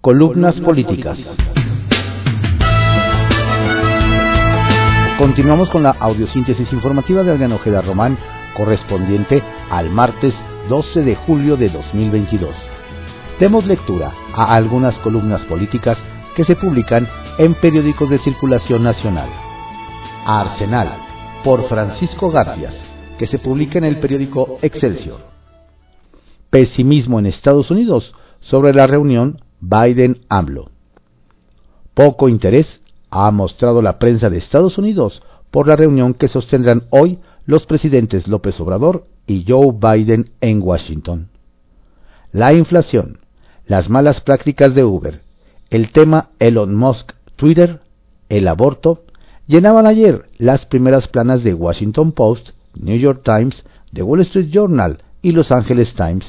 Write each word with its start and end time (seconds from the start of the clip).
Columnas 0.00 0.58
políticas. 0.60 1.18
Continuamos 5.18 5.68
con 5.68 5.82
la 5.82 5.90
audiosíntesis 5.90 6.72
informativa 6.72 7.22
de 7.22 7.32
Adrián 7.32 7.52
Ojeda 7.52 7.82
Román, 7.82 8.16
correspondiente 8.56 9.42
al 9.70 9.90
martes 9.90 10.32
12 10.70 11.02
de 11.02 11.16
julio 11.16 11.58
de 11.58 11.68
2022. 11.68 12.54
Demos 13.38 13.66
lectura 13.66 14.10
a 14.32 14.54
algunas 14.54 14.96
columnas 15.00 15.42
políticas 15.42 15.98
que 16.34 16.46
se 16.46 16.56
publican 16.56 17.06
en 17.36 17.52
periódicos 17.52 18.08
de 18.08 18.20
circulación 18.20 18.82
nacional. 18.82 19.28
Arsenal, 20.24 20.96
por 21.44 21.68
Francisco 21.68 22.30
García, 22.30 22.72
que 23.18 23.26
se 23.26 23.38
publica 23.38 23.76
en 23.76 23.84
el 23.84 24.00
periódico 24.00 24.60
Excelsior. 24.62 25.26
Pesimismo 26.48 27.18
en 27.18 27.26
Estados 27.26 27.70
Unidos 27.70 28.14
sobre 28.40 28.72
la 28.72 28.86
reunión 28.86 29.40
Biden-AMLO. 29.60 30.70
Poco 31.94 32.28
interés 32.28 32.66
ha 33.10 33.30
mostrado 33.30 33.82
la 33.82 33.98
prensa 33.98 34.30
de 34.30 34.38
Estados 34.38 34.78
Unidos 34.78 35.22
por 35.50 35.66
la 35.66 35.76
reunión 35.76 36.14
que 36.14 36.28
sostendrán 36.28 36.84
hoy 36.90 37.18
los 37.44 37.66
presidentes 37.66 38.28
López 38.28 38.58
Obrador 38.60 39.06
y 39.26 39.44
Joe 39.46 39.72
Biden 39.72 40.30
en 40.40 40.62
Washington. 40.62 41.28
La 42.32 42.54
inflación, 42.54 43.18
las 43.66 43.88
malas 43.88 44.20
prácticas 44.20 44.74
de 44.74 44.84
Uber, 44.84 45.22
el 45.70 45.92
tema 45.92 46.30
Elon 46.38 46.74
Musk 46.74 47.12
Twitter, 47.36 47.80
el 48.28 48.46
aborto, 48.48 49.04
llenaban 49.46 49.86
ayer 49.86 50.26
las 50.38 50.64
primeras 50.66 51.08
planas 51.08 51.42
de 51.42 51.54
Washington 51.54 52.12
Post, 52.12 52.50
New 52.74 52.98
York 52.98 53.22
Times, 53.24 53.56
The 53.92 54.02
Wall 54.02 54.20
Street 54.20 54.50
Journal 54.50 55.02
y 55.22 55.32
Los 55.32 55.50
Angeles 55.50 55.92
Times. 55.94 56.24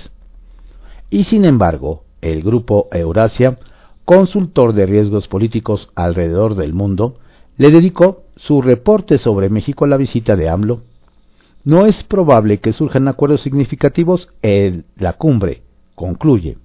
Y 1.10 1.26
sin 1.26 1.46
embargo, 1.46 2.04
el 2.22 2.44
grupo 2.44 2.88
Eurasia, 2.92 3.58
consultor 4.06 4.74
de 4.74 4.86
riesgos 4.86 5.28
políticos 5.28 5.90
alrededor 5.96 6.56
del 6.56 6.74
mundo, 6.74 7.18
le 7.58 7.72
dedicó 7.72 8.24
su 8.38 8.62
reporte 8.62 9.20
sobre 9.20 9.50
México 9.50 9.86
a 9.86 9.88
la 9.88 9.98
visita 9.98 10.36
de 10.36 10.50
AMLO. 10.50 10.82
No 11.64 11.86
es 11.86 12.04
probable 12.04 12.60
que 12.60 12.74
surjan 12.74 13.08
acuerdos 13.08 13.42
significativos 13.42 14.30
en 14.42 14.86
la 14.96 15.14
cumbre, 15.14 15.62
concluye. 15.96 16.58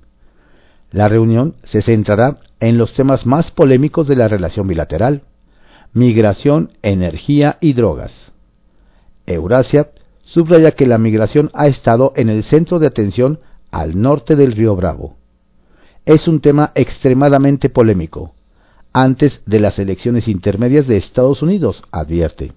La 0.90 1.08
reunión 1.08 1.54
se 1.64 1.82
centrará 1.82 2.38
en 2.60 2.78
los 2.78 2.94
temas 2.94 3.26
más 3.26 3.50
polémicos 3.50 4.06
de 4.06 4.16
la 4.16 4.28
relación 4.28 4.66
bilateral, 4.66 5.22
migración, 5.92 6.72
energía 6.82 7.58
y 7.60 7.74
drogas. 7.74 8.12
Eurasia 9.26 9.90
subraya 10.24 10.70
que 10.70 10.86
la 10.86 10.98
migración 10.98 11.50
ha 11.52 11.66
estado 11.66 12.12
en 12.16 12.30
el 12.30 12.44
centro 12.44 12.78
de 12.78 12.86
atención 12.86 13.40
al 13.70 14.00
norte 14.00 14.36
del 14.36 14.52
río 14.52 14.76
Bravo 14.76 15.16
es 16.06 16.28
un 16.28 16.40
tema 16.40 16.70
extremadamente 16.76 17.68
polémico, 17.68 18.32
antes 18.92 19.40
de 19.44 19.58
las 19.60 19.78
elecciones 19.78 20.28
intermedias 20.28 20.86
de 20.86 20.96
Estados 20.96 21.42
Unidos, 21.42 21.82
advierte. 21.90 22.52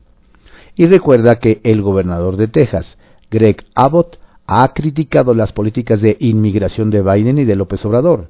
Y 0.76 0.86
recuerda 0.86 1.40
que 1.40 1.60
el 1.64 1.82
gobernador 1.82 2.38
de 2.38 2.48
Texas, 2.48 2.86
Greg 3.30 3.66
Abbott, 3.76 4.18
ha 4.46 4.72
criticado 4.74 5.34
las 5.34 5.52
políticas 5.52 6.00
de 6.00 6.16
inmigración 6.20 6.92
de 6.92 7.02
Biden 7.02 7.40
y 7.40 7.46
de 7.46 7.56
López 7.56 7.84
Obrador. 7.86 8.30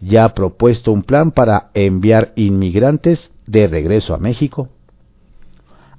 Ya 0.00 0.24
ha 0.24 0.34
propuesto 0.34 0.92
un 0.92 1.02
plan 1.02 1.30
para 1.30 1.70
enviar 1.74 2.32
inmigrantes 2.34 3.30
de 3.46 3.68
regreso 3.68 4.14
a 4.14 4.18
México. 4.18 4.70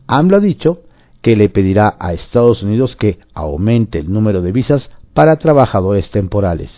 AMLO 0.07 0.37
ha 0.37 0.39
dicho 0.39 0.81
que 1.21 1.35
le 1.35 1.49
pedirá 1.49 1.95
a 1.99 2.13
Estados 2.13 2.61
Unidos 2.61 2.95
que 2.95 3.19
aumente 3.33 3.99
el 3.99 4.11
número 4.11 4.41
de 4.41 4.51
visas 4.51 4.89
para 5.13 5.37
trabajadores 5.37 6.11
temporales. 6.11 6.71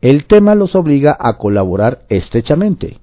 El 0.00 0.24
tema 0.24 0.54
los 0.54 0.74
obliga 0.74 1.16
a 1.18 1.36
colaborar 1.36 2.00
estrechamente. 2.08 2.98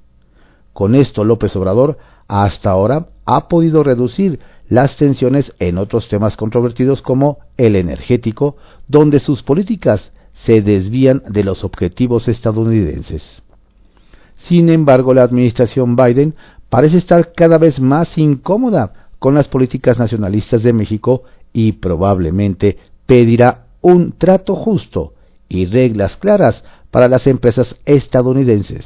Con 0.74 0.96
esto 0.96 1.24
López 1.24 1.56
Obrador 1.56 1.98
hasta 2.28 2.72
ahora 2.72 3.08
ha 3.26 3.48
podido 3.48 3.84
reducir 3.84 4.40
las 4.68 4.98
tensiones 4.98 5.54
en 5.60 5.78
otros 5.78 6.10
temas 6.10 6.36
controvertidos 6.36 7.02
como 7.02 7.38
el 7.56 7.76
energético, 7.76 8.58
donde 8.88 9.20
sus 9.20 9.44
políticas 9.44 10.02
se 10.46 10.62
desvían 10.62 11.24
de 11.30 11.44
los 11.44 11.64
objetivos 11.64 12.28
estadounidenses. 12.28 13.22
Sin 14.48 14.70
embargo, 14.70 15.14
la 15.14 15.24
administración 15.24 15.96
Biden 15.96 16.36
parece 16.70 16.98
estar 16.98 17.32
cada 17.34 17.58
vez 17.58 17.80
más 17.80 18.18
incómoda 18.18 19.08
con 19.20 19.36
las 19.36 19.48
políticas 19.48 19.98
nacionalistas 19.98 20.64
de 20.64 20.74
México 20.74 21.24
y 21.54 21.74
probablemente 21.74 22.78
pedirá 23.06 23.66
un 23.82 24.14
trato 24.14 24.56
justo 24.56 25.14
y 25.50 25.66
reglas 25.66 26.18
claras 26.18 26.64
para 26.98 27.10
las 27.10 27.28
empresas 27.28 27.68
estadounidenses, 27.86 28.84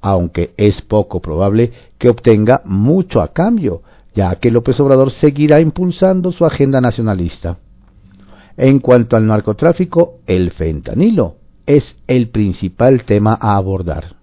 aunque 0.00 0.54
es 0.56 0.82
poco 0.82 1.20
probable 1.20 1.72
que 1.96 2.08
obtenga 2.08 2.62
mucho 2.64 3.20
a 3.20 3.32
cambio, 3.32 3.82
ya 4.12 4.34
que 4.40 4.50
López 4.50 4.80
Obrador 4.80 5.12
seguirá 5.20 5.60
impulsando 5.60 6.32
su 6.32 6.44
agenda 6.44 6.80
nacionalista. 6.80 7.58
En 8.56 8.80
cuanto 8.80 9.14
al 9.14 9.28
narcotráfico, 9.28 10.14
el 10.26 10.50
fentanilo 10.50 11.36
es 11.64 11.84
el 12.08 12.30
principal 12.30 13.04
tema 13.04 13.38
a 13.40 13.54
abordar. 13.54 14.16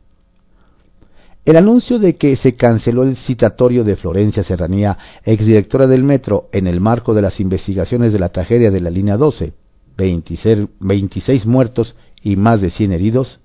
El 1.45 1.55
anuncio 1.55 1.99
de 1.99 2.17
que 2.17 2.35
se 2.35 2.55
canceló 2.55 3.03
el 3.03 3.15
citatorio 3.15 3.85
de 3.85 3.95
Florencia 3.95 4.43
Serranía, 4.43 4.97
exdirectora 5.23 5.87
del 5.87 6.03
Metro, 6.03 6.49
en 6.51 6.67
el 6.67 6.81
marco 6.81 7.13
de 7.13 7.21
las 7.21 7.39
investigaciones 7.39 8.11
de 8.11 8.19
la 8.19 8.33
tragedia 8.33 8.71
de 8.71 8.81
la 8.81 8.89
línea 8.89 9.15
12, 9.15 9.53
26, 9.95 10.67
26 10.81 11.45
muertos 11.45 11.95
y 12.23 12.35
más 12.35 12.61
de 12.61 12.71
100 12.71 12.91
heridos, 12.93 13.39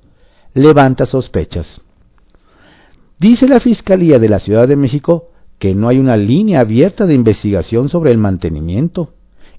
levanta 0.54 1.06
sospechas. 1.06 1.66
Dice 3.18 3.46
la 3.48 3.60
Fiscalía 3.60 4.18
de 4.18 4.28
la 4.28 4.40
Ciudad 4.40 4.68
de 4.68 4.76
México 4.76 5.28
que 5.58 5.74
no 5.74 5.88
hay 5.88 5.98
una 5.98 6.16
línea 6.16 6.60
abierta 6.60 7.06
de 7.06 7.14
investigación 7.14 7.88
sobre 7.88 8.10
el 8.10 8.18
mantenimiento 8.18 9.14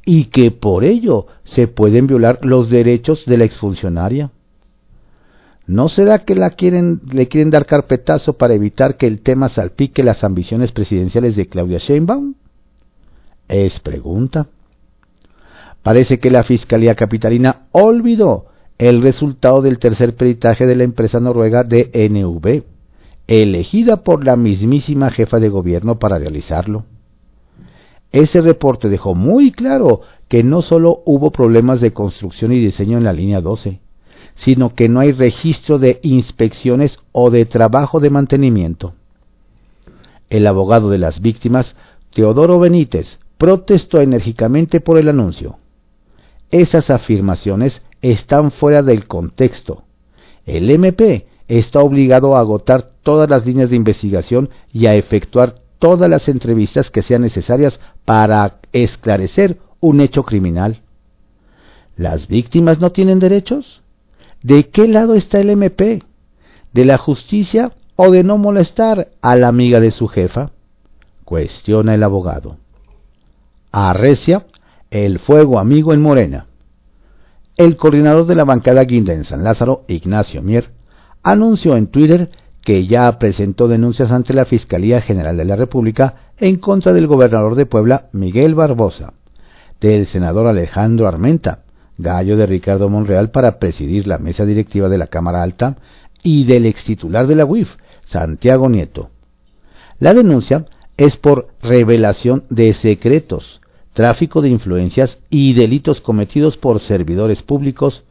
y 0.06 0.26
que 0.26 0.52
por 0.52 0.84
ello 0.84 1.26
se 1.44 1.68
pueden 1.68 2.06
violar 2.06 2.40
los 2.44 2.70
derechos 2.70 3.24
de 3.26 3.38
la 3.38 3.46
exfuncionaria. 3.46 4.32
¿No 5.68 5.90
será 5.90 6.20
que 6.20 6.36
la 6.36 6.52
quieren, 6.52 7.02
le 7.12 7.28
quieren 7.28 7.50
dar 7.50 7.66
carpetazo 7.66 8.34
para 8.34 8.54
evitar 8.54 8.98
que 8.98 9.08
el 9.08 9.22
tema 9.22 9.50
salpique 9.50 10.04
las 10.04 10.24
ambiciones 10.24 10.72
presidenciales 10.72 11.36
de 11.36 11.48
Claudia 11.48 11.80
Sheinbaum? 11.80 12.36
Es 13.48 13.80
pregunta. 13.80 14.48
Parece 15.82 16.20
que 16.20 16.30
la 16.30 16.44
Fiscalía 16.44 16.94
Capitalina 16.94 17.68
olvidó 17.72 18.46
el 18.78 19.02
resultado 19.02 19.62
del 19.62 19.80
tercer 19.80 20.16
peritaje 20.16 20.66
de 20.66 20.76
la 20.76 20.84
empresa 20.84 21.20
noruega 21.20 21.64
DNV, 21.64 22.64
elegida 23.28 24.04
por 24.04 24.24
la 24.24 24.36
mismísima 24.36 25.12
jefa 25.12 25.40
de 25.40 25.50
gobierno 25.50 25.98
para 25.98 26.20
realizarlo. 26.20 26.86
Ese 28.12 28.42
reporte 28.42 28.90
dejó 28.90 29.16
muy 29.16 29.52
claro 29.52 30.02
que 30.28 30.44
no 30.44 30.62
solo 30.62 31.02
hubo 31.06 31.32
problemas 31.32 31.82
de 31.82 31.92
construcción 31.92 32.52
y 32.52 32.60
diseño 32.60 32.98
en 32.98 33.04
la 33.04 33.14
línea 33.14 33.42
12, 33.42 33.80
sino 34.38 34.74
que 34.74 34.90
no 34.90 35.00
hay 35.00 35.12
registro 35.12 35.80
de 35.80 36.00
inspecciones 36.04 36.98
o 37.12 37.30
de 37.30 37.46
trabajo 37.46 38.00
de 38.00 38.10
mantenimiento. 38.10 38.94
El 40.30 40.48
abogado 40.48 40.90
de 40.90 40.98
las 40.98 41.22
víctimas, 41.22 41.76
Teodoro 42.14 42.60
Benítez, 42.60 43.08
protestó 43.38 44.02
enérgicamente 44.02 44.80
por 44.80 44.98
el 44.98 45.10
anuncio. 45.10 45.58
Esas 46.52 46.90
afirmaciones 46.90 47.82
están 48.12 48.52
fuera 48.52 48.84
del 48.84 49.08
contexto. 49.08 49.84
El 50.46 50.70
MP 50.70 51.26
está 51.48 51.80
obligado 51.80 52.36
a 52.36 52.40
agotar 52.40 52.92
todas 53.02 53.30
las 53.30 53.46
líneas 53.46 53.72
de 53.72 53.76
investigación 53.76 54.50
y 54.72 54.86
a 54.86 54.96
efectuar 54.96 55.56
todas 55.80 56.10
las 56.10 56.28
entrevistas 56.28 56.92
que 56.92 57.02
sean 57.02 57.24
necesarias 57.24 57.80
para 58.06 58.58
esclarecer 58.74 59.58
un 59.80 60.02
hecho 60.02 60.24
criminal. 60.24 60.82
¿Las 61.98 62.28
víctimas 62.28 62.80
no 62.80 62.92
tienen 62.92 63.20
derechos? 63.20 63.82
¿De 64.44 64.70
qué 64.70 64.88
lado 64.88 65.16
está 65.16 65.40
el 65.40 65.50
MP? 65.50 66.04
¿De 66.74 66.86
la 66.86 67.00
justicia 67.00 67.72
o 67.96 68.12
de 68.12 68.24
no 68.24 68.38
molestar 68.38 69.08
a 69.22 69.36
la 69.36 69.48
amiga 69.48 69.80
de 69.80 69.92
su 69.92 70.08
jefa? 70.08 70.52
Cuestiona 71.24 71.96
el 71.96 72.04
abogado. 72.04 72.58
Arrecia 73.72 74.46
el 74.92 75.18
fuego 75.20 75.58
amigo 75.58 75.92
en 75.94 76.02
Morena. 76.02 76.46
El 77.58 77.78
coordinador 77.78 78.26
de 78.26 78.36
la 78.36 78.44
bancada 78.44 78.84
guinda 78.84 79.14
en 79.14 79.24
San 79.24 79.46
Lázaro, 79.46 79.86
Ignacio 79.88 80.42
Mier, 80.42 80.72
anunció 81.24 81.78
en 81.78 81.88
Twitter 81.88 82.30
que 82.62 82.86
ya 82.86 83.18
presentó 83.18 83.70
denuncias 83.70 84.12
ante 84.12 84.34
la 84.34 84.44
Fiscalía 84.44 85.00
General 85.02 85.38
de 85.38 85.46
la 85.46 85.56
República 85.56 86.32
en 86.38 86.58
contra 86.58 86.92
del 86.92 87.08
gobernador 87.08 87.56
de 87.56 87.66
Puebla, 87.66 88.08
Miguel 88.12 88.56
Barbosa, 88.56 89.14
del 89.80 90.08
senador 90.08 90.48
Alejandro 90.48 91.08
Armenta, 91.08 91.60
gallo 91.98 92.36
de 92.36 92.46
Ricardo 92.46 92.90
Monreal 92.90 93.32
para 93.32 93.58
presidir 93.58 94.06
la 94.06 94.18
mesa 94.18 94.46
directiva 94.46 94.90
de 94.90 94.98
la 94.98 95.08
Cámara 95.08 95.42
Alta, 95.42 95.78
y 96.24 96.44
del 96.46 96.66
extitular 96.66 97.26
de 97.26 97.36
la 97.36 97.46
UIF, 97.46 97.70
Santiago 98.08 98.68
Nieto. 98.68 99.12
La 100.00 100.14
denuncia 100.14 100.66
es 100.98 101.16
por 101.16 101.48
revelación 101.62 102.44
de 102.50 102.74
secretos 102.74 103.62
tráfico 103.96 104.42
de 104.42 104.50
influencias 104.50 105.18
y 105.30 105.54
delitos 105.54 106.02
cometidos 106.02 106.58
por 106.58 106.82
servidores 106.82 107.42
públicos 107.42 108.04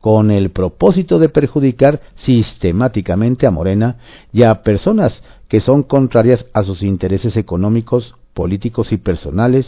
con 0.00 0.30
el 0.30 0.50
propósito 0.50 1.18
de 1.18 1.28
perjudicar 1.28 2.00
sistemáticamente 2.24 3.46
a 3.46 3.50
Morena 3.50 3.98
y 4.32 4.44
a 4.44 4.62
personas 4.62 5.12
que 5.48 5.60
son 5.60 5.82
contrarias 5.82 6.46
a 6.54 6.62
sus 6.62 6.82
intereses 6.82 7.36
económicos, 7.36 8.14
políticos 8.34 8.92
y 8.92 8.96
personales, 8.96 9.66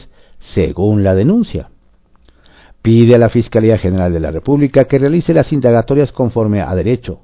según 0.55 1.03
la 1.03 1.15
denuncia. 1.15 1.69
Pide 2.81 3.17
a 3.17 3.19
la 3.19 3.29
Fiscalía 3.29 3.77
General 3.77 4.13
de 4.13 4.21
la 4.21 4.31
República 4.31 4.85
que 4.85 4.99
realice 4.99 5.35
las 5.35 5.53
indagatorias 5.53 6.13
conforme 6.13 6.63
a 6.63 6.75
derecho, 6.75 7.21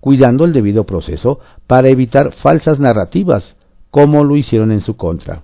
cuidando 0.00 0.46
el 0.46 0.52
debido 0.52 0.84
proceso 0.84 1.40
para 1.66 1.90
evitar 1.90 2.32
falsas 2.42 2.80
narrativas, 2.80 3.44
como 3.90 4.24
lo 4.24 4.36
hicieron 4.36 4.72
en 4.72 4.80
su 4.80 4.96
contra, 4.96 5.42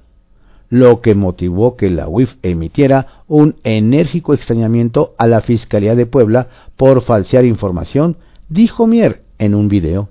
lo 0.70 1.00
que 1.00 1.14
motivó 1.14 1.76
que 1.76 1.90
la 1.90 2.08
UIF 2.08 2.30
emitiera 2.42 3.22
un 3.26 3.56
enérgico 3.64 4.34
extrañamiento 4.34 5.14
a 5.18 5.26
la 5.26 5.40
Fiscalía 5.40 5.94
de 5.94 6.06
Puebla 6.06 6.48
por 6.76 7.02
falsear 7.02 7.44
información, 7.44 8.16
dijo 8.48 8.86
Mier 8.86 9.22
en 9.38 9.54
un 9.54 9.68
video. 9.68 10.08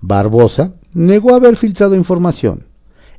Barbosa 0.00 0.72
negó 0.92 1.34
haber 1.34 1.56
filtrado 1.56 1.94
información 1.94 2.64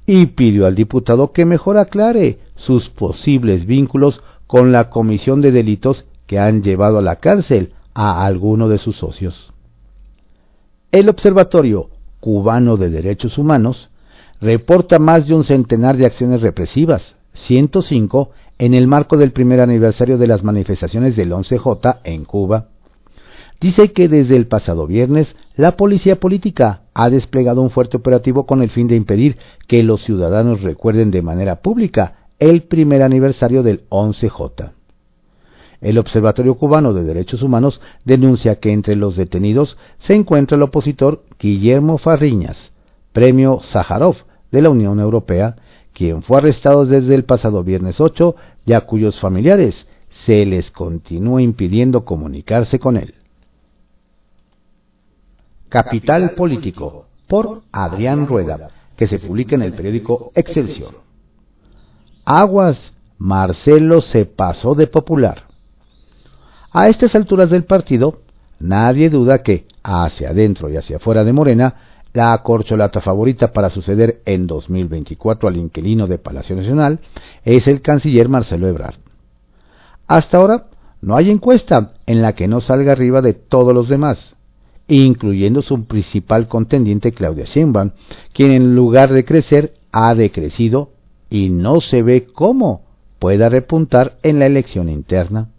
y 0.06 0.28
pidió 0.28 0.66
al 0.66 0.76
diputado 0.76 1.32
que 1.32 1.46
mejor 1.46 1.78
aclare 1.78 2.40
sus 2.56 2.90
posibles 2.90 3.66
vínculos 3.66 4.22
con 4.48 4.72
la 4.72 4.90
comisión 4.90 5.42
de 5.42 5.52
delitos 5.52 6.06
que 6.26 6.40
han 6.40 6.64
llevado 6.64 6.98
a 6.98 7.02
la 7.02 7.18
cárcel 7.18 7.74
a 7.94 8.26
alguno 8.26 8.70
de 8.70 8.80
sus 8.80 8.98
socios. 8.98 9.54
El 10.92 11.10
Observatorio 11.10 11.90
Cubano 12.20 12.78
de 12.78 12.90
Derechos 12.90 13.38
Humanos 13.38 13.90
reporta 14.42 15.00
más 15.00 15.28
de 15.28 15.34
un 15.34 15.44
centenar 15.44 15.98
de 15.98 16.06
acciones 16.06 16.42
represivas, 16.42 17.02
105 17.48 18.32
en 18.58 18.74
el 18.74 18.88
marco 18.88 19.18
del 19.18 19.32
primer 19.32 19.62
aniversario 19.62 20.18
de 20.18 20.28
las 20.28 20.44
manifestaciones 20.44 21.16
del 21.16 21.32
11J 21.32 22.00
en 22.04 22.26
Cuba. 22.26 22.68
Dice 23.62 23.92
que 23.92 24.08
desde 24.08 24.38
el 24.38 24.48
pasado 24.48 24.88
viernes 24.88 25.36
la 25.56 25.74
policía 25.74 26.18
política 26.18 26.82
ha 26.94 27.10
desplegado 27.10 27.62
un 27.62 27.70
fuerte 27.70 27.98
operativo 27.98 28.46
con 28.46 28.62
el 28.62 28.70
fin 28.70 28.88
de 28.88 28.96
impedir 28.96 29.38
que 29.68 29.84
los 29.84 30.04
ciudadanos 30.04 30.62
recuerden 30.62 31.12
de 31.12 31.22
manera 31.22 31.58
pública 31.58 32.30
el 32.40 32.64
primer 32.64 33.04
aniversario 33.04 33.64
del 33.64 33.88
11J. 33.90 34.72
El 35.82 35.98
Observatorio 35.98 36.56
Cubano 36.56 36.94
de 36.94 37.04
Derechos 37.04 37.42
Humanos 37.42 37.82
denuncia 38.06 38.60
que 38.60 38.72
entre 38.72 38.96
los 38.96 39.16
detenidos 39.16 39.78
se 40.00 40.14
encuentra 40.14 40.56
el 40.56 40.64
opositor 40.64 41.24
Guillermo 41.38 41.98
Farriñas, 41.98 42.58
premio 43.12 43.60
Sájarov 43.72 44.16
de 44.52 44.62
la 44.62 44.70
Unión 44.70 45.00
Europea, 45.00 45.56
quien 45.94 46.24
fue 46.24 46.38
arrestado 46.38 46.86
desde 46.86 47.16
el 47.16 47.26
pasado 47.26 47.64
viernes 47.64 48.00
8 48.00 48.36
y 48.66 48.74
a 48.74 48.82
cuyos 48.82 49.20
familiares 49.20 49.76
se 50.26 50.46
les 50.46 50.70
continúa 50.72 51.42
impidiendo 51.42 52.06
comunicarse 52.06 52.80
con 52.80 52.98
él. 52.98 53.16
Capital 55.70 56.32
Político, 56.32 57.06
por 57.28 57.62
Adrián 57.72 58.28
Rueda, 58.28 58.70
que 58.96 59.08
se 59.08 59.20
publica 59.20 59.56
en 59.56 59.62
el 59.62 59.74
periódico 59.74 60.32
Excelsior. 60.36 61.02
Aguas, 62.26 62.78
Marcelo 63.18 64.02
se 64.02 64.26
pasó 64.26 64.74
de 64.76 64.88
popular. 64.88 65.44
A 66.72 66.88
estas 66.88 67.14
alturas 67.16 67.50
del 67.50 67.66
partido, 67.66 68.22
nadie 68.60 69.10
duda 69.10 69.44
que, 69.44 69.66
hacia 69.84 70.30
adentro 70.30 70.70
y 70.70 70.78
hacia 70.78 70.98
afuera 70.98 71.24
de 71.24 71.34
Morena, 71.34 71.76
la 72.14 72.38
corcholata 72.44 73.02
favorita 73.02 73.52
para 73.54 73.70
suceder 73.70 74.22
en 74.26 74.48
2024 74.48 75.48
al 75.48 75.58
inquilino 75.58 76.08
de 76.08 76.18
Palacio 76.18 76.56
Nacional 76.56 77.00
es 77.46 77.68
el 77.68 77.82
canciller 77.82 78.30
Marcelo 78.30 78.68
Ebrard. 78.68 78.96
Hasta 80.08 80.38
ahora, 80.38 80.66
no 81.02 81.16
hay 81.16 81.30
encuesta 81.30 81.94
en 82.06 82.22
la 82.22 82.34
que 82.34 82.48
no 82.48 82.62
salga 82.62 82.92
arriba 82.92 83.22
de 83.22 83.34
todos 83.34 83.74
los 83.74 83.88
demás, 83.88 84.36
incluyendo 84.88 85.62
su 85.62 85.86
principal 85.86 86.48
contendiente 86.48 87.12
Claudia 87.12 87.46
Sheinbaum, 87.46 87.92
quien 88.34 88.52
en 88.52 88.76
lugar 88.76 89.14
de 89.14 89.24
crecer 89.24 89.74
ha 89.92 90.14
decrecido 90.16 90.90
y 91.30 91.50
no 91.50 91.80
se 91.80 92.02
ve 92.02 92.26
cómo 92.26 92.82
pueda 93.20 93.50
repuntar 93.50 94.18
en 94.24 94.40
la 94.40 94.46
elección 94.46 94.90
interna. 94.90 95.50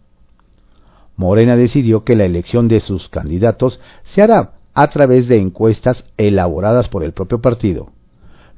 Morena 1.16 1.54
decidió 1.54 2.02
que 2.02 2.16
la 2.16 2.24
elección 2.24 2.66
de 2.66 2.80
sus 2.80 3.08
candidatos 3.08 3.78
se 4.14 4.22
hará 4.22 4.59
a 4.74 4.88
través 4.88 5.28
de 5.28 5.38
encuestas 5.38 6.04
elaboradas 6.16 6.88
por 6.88 7.04
el 7.04 7.12
propio 7.12 7.40
partido, 7.40 7.90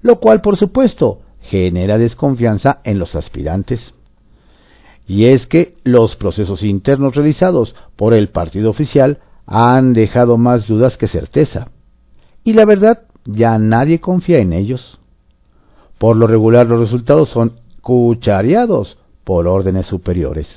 lo 0.03 0.21
cual 0.21 0.41
por 0.41 0.57
supuesto 0.57 1.21
genera 1.43 1.99
desconfianza 1.99 2.81
en 2.85 2.99
los 2.99 3.15
aspirantes. 3.15 3.81
Y 5.07 5.27
es 5.27 5.47
que 5.47 5.75
los 5.85 6.17
procesos 6.17 6.63
internos 6.63 7.15
realizados 7.15 7.75
por 7.97 8.15
el 8.15 8.29
partido 8.29 8.71
oficial 8.71 9.19
han 9.47 9.93
dejado 9.93 10.39
más 10.39 10.67
dudas 10.67 10.97
que 10.97 11.09
certeza, 11.09 11.69
y 12.45 12.53
la 12.53 12.65
verdad 12.65 13.03
ya 13.25 13.59
nadie 13.59 14.01
confía 14.01 14.39
en 14.39 14.53
ellos. 14.53 14.99
Por 15.99 16.17
lo 16.17 16.27
regular 16.27 16.67
los 16.67 16.81
resultados 16.81 17.31
son 17.31 17.61
cuchareados 17.81 18.97
por 19.25 19.47
órdenes 19.47 19.87
superiores. 19.87 20.49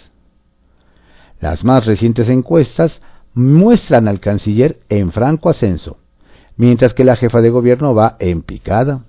Las 1.40 1.64
más 1.64 1.86
recientes 1.86 2.30
encuestas 2.30 2.92
muestran 3.36 4.08
al 4.08 4.20
canciller 4.22 4.80
en 4.90 5.12
franco 5.12 5.50
ascenso, 5.50 5.98
mientras 6.58 6.94
que 6.94 7.04
la 7.04 7.18
jefa 7.18 7.42
de 7.42 7.50
gobierno 7.50 7.94
va 7.94 8.16
en 8.20 8.42
picada. 8.42 9.04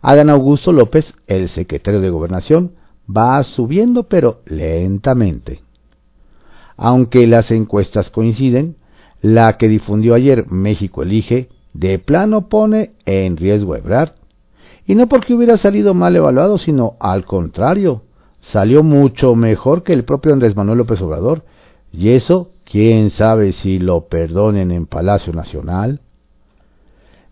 Adán 0.00 0.30
Augusto 0.30 0.72
López, 0.72 1.12
el 1.26 1.48
secretario 1.50 2.00
de 2.00 2.10
Gobernación, 2.10 2.72
va 3.14 3.42
subiendo 3.42 4.04
pero 4.04 4.40
lentamente. 4.46 5.62
Aunque 6.76 7.26
las 7.26 7.50
encuestas 7.50 8.10
coinciden, 8.10 8.76
la 9.20 9.56
que 9.58 9.68
difundió 9.68 10.14
ayer 10.14 10.50
México 10.50 11.02
Elige 11.02 11.48
de 11.74 11.98
plano 11.98 12.48
pone 12.48 12.92
en 13.06 13.36
riesgo 13.36 13.74
a 13.74 13.78
Ebrard. 13.78 14.12
Y 14.86 14.94
no 14.94 15.08
porque 15.08 15.34
hubiera 15.34 15.56
salido 15.58 15.94
mal 15.94 16.16
evaluado, 16.16 16.58
sino 16.58 16.96
al 16.98 17.24
contrario, 17.24 18.02
salió 18.52 18.82
mucho 18.82 19.34
mejor 19.36 19.84
que 19.84 19.92
el 19.92 20.04
propio 20.04 20.32
Andrés 20.32 20.56
Manuel 20.56 20.78
López 20.78 21.00
Obrador, 21.00 21.44
y 21.92 22.10
eso 22.10 22.50
quién 22.72 23.10
sabe 23.10 23.52
si 23.52 23.78
lo 23.78 24.08
perdonen 24.08 24.70
en 24.70 24.86
Palacio 24.86 25.34
Nacional. 25.34 26.00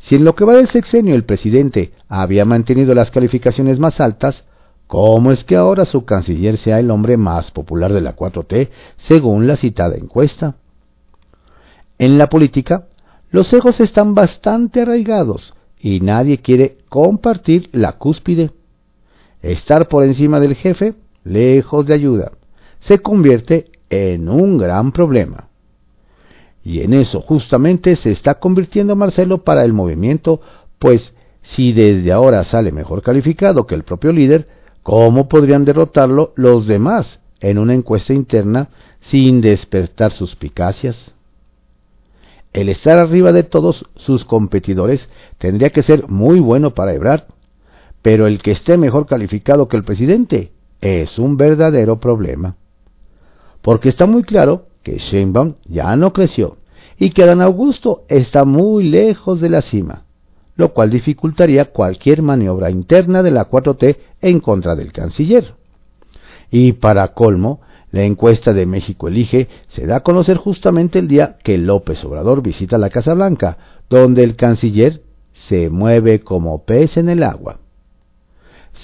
Si 0.01 0.17
en 0.17 0.25
lo 0.27 0.35
que 0.35 0.45
va 0.45 0.55
del 0.55 0.69
sexenio 0.69 1.15
el 1.15 1.25
presidente 1.25 1.93
había 2.11 2.45
mantenido 2.45 2.95
las 2.95 3.11
calificaciones 3.11 3.79
más 3.79 4.01
altas, 4.01 4.45
¿cómo 4.87 5.33
es 5.33 5.43
que 5.45 5.57
ahora 5.57 5.87
su 5.87 6.05
canciller 6.05 6.59
sea 6.59 6.79
el 6.79 6.91
hombre 6.91 7.17
más 7.17 7.51
popular 7.53 7.91
de 7.95 8.03
la 8.03 8.17
4T, 8.17 8.69
según 9.09 9.47
la 9.47 9.57
citada 9.57 9.97
encuesta? 9.97 10.57
En 11.97 12.19
la 12.19 12.27
política, 12.27 12.89
los 13.31 13.51
egos 13.51 13.81
están 13.81 14.15
bastante 14.15 14.83
arraigados 14.83 15.55
y 15.81 16.01
nadie 16.01 16.43
quiere 16.43 16.77
compartir 16.91 17.71
la 17.73 17.93
cúspide. 17.93 18.51
Estar 19.41 19.89
por 19.89 20.05
encima 20.05 20.39
del 20.39 20.55
jefe, 20.55 20.97
lejos 21.25 21.87
de 21.87 21.95
ayuda, 21.95 22.33
se 22.81 22.99
convierte 22.99 23.71
en 23.91 24.29
un 24.29 24.57
gran 24.57 24.93
problema. 24.93 25.49
Y 26.63 26.81
en 26.81 26.93
eso 26.93 27.21
justamente 27.21 27.97
se 27.97 28.13
está 28.13 28.35
convirtiendo 28.35 28.97
Marcelo 28.97 29.45
para 29.45 29.65
el 29.65 29.73
movimiento, 29.73 30.41
pues 30.79 31.13
si 31.55 31.73
desde 31.73 32.13
ahora 32.13 32.45
sale 32.45 32.71
mejor 32.71 33.03
calificado 33.03 33.67
que 33.67 33.75
el 33.75 33.83
propio 33.83 34.13
líder, 34.13 34.47
¿cómo 34.83 35.29
podrían 35.29 35.65
derrotarlo 35.65 36.33
los 36.37 36.67
demás 36.67 37.21
en 37.41 37.59
una 37.59 37.75
encuesta 37.75 38.13
interna 38.13 38.69
sin 39.11 39.41
despertar 39.41 40.13
suspicacias? 40.13 40.97
El 42.53 42.69
estar 42.69 42.99
arriba 42.99 43.33
de 43.33 43.45
todos 43.45 43.87
sus 43.97 44.25
competidores 44.25 45.01
tendría 45.39 45.71
que 45.71 45.83
ser 45.83 46.09
muy 46.09 46.41
bueno 46.41 46.73
para 46.73 46.95
Ebrard, 46.95 47.25
pero 48.03 48.27
el 48.27 48.43
que 48.43 48.53
esté 48.53 48.77
mejor 48.77 49.07
calificado 49.07 49.69
que 49.69 49.77
el 49.77 49.85
presidente 49.85 50.53
es 50.81 51.19
un 51.19 51.37
verdadero 51.37 52.01
problema. 52.01 52.57
Porque 53.63 53.91
está 53.91 54.07
muy 54.07 54.23
claro 54.23 54.67
que 54.83 54.99
Sheinbaum 54.99 55.55
ya 55.67 55.95
no 55.97 56.13
creció 56.13 56.57
y 56.99 57.11
que 57.11 57.23
Adán 57.23 57.43
Augusto 57.43 58.03
está 58.09 58.45
muy 58.45 58.85
lejos 58.85 59.41
de 59.41 59.49
la 59.49 59.63
cima, 59.63 60.05
lo 60.57 60.73
cual 60.73 60.91
dificultaría 60.91 61.67
cualquier 61.67 62.23
maniobra 62.23 62.71
interna 62.71 63.23
de 63.23 63.31
la 63.31 63.49
4T 63.49 63.97
en 64.21 64.41
contra 64.41 64.75
del 64.75 64.93
canciller. 64.93 65.55
Y 66.51 66.73
para 66.73 67.09
colmo, 67.09 67.61
la 67.93 68.03
encuesta 68.03 68.53
de 68.53 68.67
México 68.67 69.09
Elige 69.09 69.49
se 69.75 69.87
da 69.87 69.97
a 69.97 70.03
conocer 70.03 70.37
justamente 70.37 70.99
el 70.99 71.09
día 71.09 71.39
que 71.43 71.59
López 71.59 72.05
Obrador 72.05 72.43
visita 72.43 72.79
la 72.79 72.91
Casa 72.91 73.15
Blanca, 73.15 73.59
donde 73.89 74.23
el 74.23 74.37
canciller 74.37 75.03
se 75.49 75.71
mueve 75.71 76.21
como 76.21 76.65
pez 76.65 76.97
en 76.97 77.09
el 77.09 77.23
agua. 77.23 77.59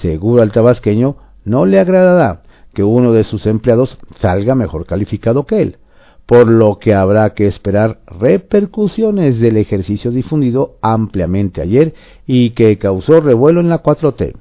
Seguro 0.01 0.43
al 0.43 0.53
tabasqueño 0.53 1.17
no 1.45 1.67
le 1.67 1.79
agradará 1.79 2.43
que 2.77 2.85
uno 2.85 3.15
de 3.15 3.25
sus 3.25 3.47
empleados 3.47 3.97
salga 4.21 4.55
mejor 4.55 4.85
calificado 4.85 5.47
que 5.47 5.63
él, 5.63 5.79
por 6.27 6.47
lo 6.47 6.79
que 6.79 6.93
habrá 6.93 7.33
que 7.33 7.47
esperar 7.47 8.01
repercusiones 8.07 9.41
del 9.41 9.57
ejercicio 9.57 10.11
difundido 10.11 10.77
ampliamente 10.83 11.63
ayer 11.63 11.95
y 12.27 12.51
que 12.51 12.77
causó 12.77 13.23
revuelo 13.23 13.61
en 13.61 13.71
la 13.71 13.83
4T. 13.83 14.35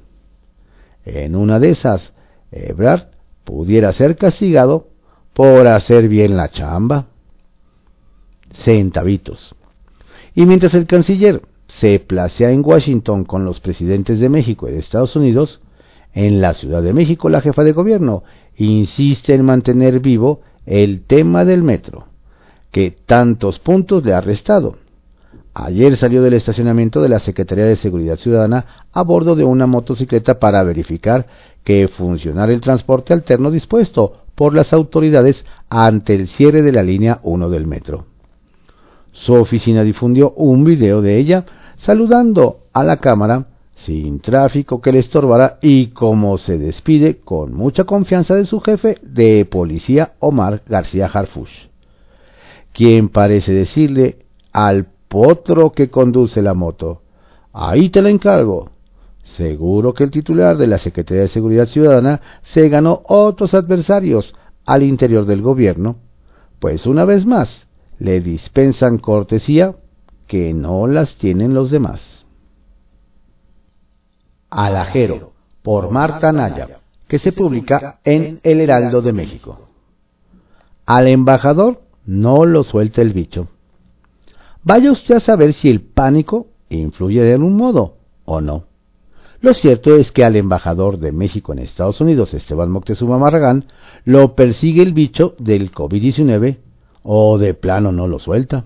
En 1.06 1.38
una 1.38 1.62
de 1.62 1.70
esas, 1.70 2.12
Ebrard 2.52 3.06
pudiera 3.46 3.94
ser 3.94 4.18
castigado 4.18 4.88
por 5.34 5.70
hacer 5.70 6.10
bien 6.10 6.36
la 6.36 6.52
chamba. 6.52 7.06
centavitos. 8.66 9.56
Y 10.34 10.46
mientras 10.46 10.74
el 10.74 10.88
canciller 10.88 11.42
se 11.80 12.00
placea 12.00 12.52
en 12.52 12.66
Washington 12.66 13.24
con 13.24 13.46
los 13.46 13.62
presidentes 13.62 14.20
de 14.20 14.28
México 14.28 14.68
y 14.68 14.74
de 14.74 14.80
Estados 14.80 15.16
Unidos, 15.16 15.62
en 16.16 16.42
la 16.42 16.54
Ciudad 16.56 16.82
de 16.82 16.94
México 16.94 17.30
la 17.30 17.42
jefa 17.42 17.64
de 17.64 17.74
gobierno 17.74 18.24
insiste 18.58 19.36
en 19.36 19.46
mantener 19.46 20.00
vivo 20.00 20.42
el 20.66 21.04
tema 21.06 21.46
del 21.46 21.62
metro, 21.62 22.06
que 22.72 22.96
tantos 23.06 23.60
puntos 23.60 24.04
le 24.04 24.14
ha 24.14 24.22
restado. 24.22 24.78
Ayer 25.54 25.96
salió 25.98 26.22
del 26.22 26.34
estacionamiento 26.34 27.02
de 27.02 27.10
la 27.10 27.20
Secretaría 27.20 27.66
de 27.66 27.78
Seguridad 27.78 28.18
Ciudadana 28.18 28.88
a 28.92 29.04
bordo 29.04 29.36
de 29.36 29.44
una 29.44 29.68
motocicleta 29.68 30.40
para 30.40 30.64
verificar 30.64 31.28
que 31.64 31.88
funcionara 31.88 32.52
el 32.52 32.62
transporte 32.62 33.14
alterno 33.14 33.52
dispuesto 33.52 34.24
por 34.36 34.54
las 34.54 34.74
autoridades 34.74 35.46
ante 35.70 36.16
el 36.16 36.28
cierre 36.30 36.62
de 36.62 36.72
la 36.72 36.84
línea 36.84 37.20
1 37.24 37.50
del 37.50 37.68
metro. 37.68 38.06
Su 39.12 39.34
oficina 39.34 39.84
difundió 39.84 40.32
un 40.32 40.66
video 40.66 41.02
de 41.02 41.18
ella 41.18 41.46
saludando 41.86 42.60
a 42.74 42.84
la 42.84 42.98
cámara 42.98 43.48
sin 43.86 44.20
tráfico 44.20 44.82
que 44.82 44.92
le 44.92 45.00
estorbara 45.00 45.58
y 45.62 45.88
como 45.88 46.38
se 46.38 46.58
despide 46.58 47.20
con 47.20 47.54
mucha 47.54 47.84
confianza 47.84 48.36
de 48.36 48.46
su 48.46 48.60
jefe 48.62 48.98
de 49.02 49.46
policía 49.46 50.14
Omar 50.20 50.64
García 50.68 51.10
Harfush, 51.14 51.68
quien 52.74 53.10
parece 53.10 53.52
decirle 53.52 54.20
al 54.54 54.88
potro 55.08 55.72
que 55.72 55.90
conduce 55.90 56.42
la 56.42 56.54
moto, 56.54 57.02
ahí 57.54 57.90
te 57.90 58.02
la 58.02 58.10
encargo. 58.10 58.70
Seguro 59.38 59.94
que 59.94 60.06
el 60.06 60.12
titular 60.12 60.58
de 60.58 60.68
la 60.68 60.80
Secretaría 60.80 61.24
de 61.24 61.30
Seguridad 61.30 61.68
Ciudadana 61.68 62.22
se 62.54 62.70
ganó 62.70 63.02
otros 63.06 63.54
adversarios 63.54 64.34
al 64.66 64.84
interior 64.84 65.26
del 65.26 65.42
gobierno, 65.42 65.98
pues 66.60 66.86
una 66.86 67.06
vez 67.06 67.26
más 67.26 67.50
le 68.00 68.22
dispensan 68.22 68.98
cortesía 68.98 69.76
que 70.28 70.54
no 70.54 70.88
las 70.88 71.16
tienen 71.18 71.54
los 71.54 71.70
demás. 71.70 72.25
Alajero, 74.56 75.34
por 75.64 75.92
Marta 75.92 76.32
Naya, 76.32 76.80
que 77.10 77.20
se 77.20 77.34
publica 77.34 78.00
en 78.06 78.40
El 78.44 78.62
Heraldo 78.62 79.02
de 79.02 79.12
México. 79.12 79.68
Al 80.86 81.10
embajador 81.10 81.82
no 82.06 82.46
lo 82.46 82.64
suelta 82.64 83.02
el 83.02 83.12
bicho. 83.12 83.50
Vaya 84.64 84.94
usted 84.94 85.16
a 85.16 85.20
saber 85.20 85.54
si 85.56 85.70
el 85.70 85.82
pánico 85.82 86.48
influye 86.70 87.22
de 87.22 87.34
algún 87.34 87.58
modo 87.58 87.98
o 88.24 88.40
no. 88.40 88.64
Lo 89.42 89.54
cierto 89.54 89.98
es 89.98 90.12
que 90.12 90.24
al 90.24 90.38
embajador 90.38 91.00
de 91.00 91.12
México 91.12 91.52
en 91.52 91.60
Estados 91.60 92.00
Unidos, 92.00 92.34
Esteban 92.34 92.72
Moctezuma 92.72 93.18
Marragán, 93.18 93.66
lo 94.06 94.36
persigue 94.36 94.82
el 94.84 94.94
bicho 94.94 95.36
del 95.38 95.72
COVID-19 95.74 96.60
o 97.04 97.38
de 97.38 97.54
plano 97.56 97.92
no 97.92 98.08
lo 98.08 98.20
suelta. 98.20 98.66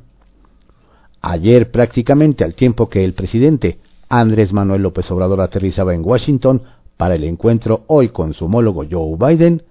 Ayer, 1.19 1.71
prácticamente 1.71 2.43
al 2.43 2.53
tiempo 2.53 2.89
que 2.89 3.03
el 3.03 3.13
presidente 3.13 3.79
Andrés 4.09 4.51
Manuel 4.51 4.81
López 4.81 5.09
Obrador 5.11 5.39
aterrizaba 5.41 5.93
en 5.93 6.01
Washington 6.03 6.63
para 6.97 7.15
el 7.15 7.23
encuentro 7.23 7.83
hoy 7.87 8.09
con 8.09 8.33
su 8.33 8.45
homólogo 8.45 8.83
Joe 8.89 9.15
Biden, 9.17 9.63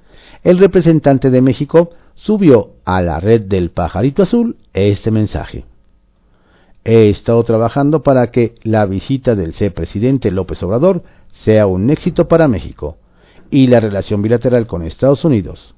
el 0.45 0.59
representante 0.59 1.31
de 1.31 1.43
México 1.43 1.91
subió 2.15 2.71
a 2.85 3.03
la 3.03 3.21
red 3.21 3.43
del 3.43 3.71
pajarito 3.71 4.23
azul 4.23 4.57
este 4.73 5.11
mensaje. 5.11 5.65
He 6.85 7.11
estado 7.11 7.43
trabajando 7.45 8.03
para 8.03 8.31
que 8.31 8.55
la 8.63 8.87
visita 8.87 9.35
del 9.35 9.55
C 9.55 9.71
presidente 9.73 10.31
López 10.31 10.63
Obrador 10.63 11.03
sea 11.45 11.67
un 11.67 11.91
éxito 11.91 12.29
para 12.29 12.49
México 12.49 12.97
y 13.51 13.67
la 13.67 13.81
relación 13.81 14.23
bilateral 14.23 14.67
con 14.67 14.83
Estados 14.85 15.25
Unidos. 15.25 15.75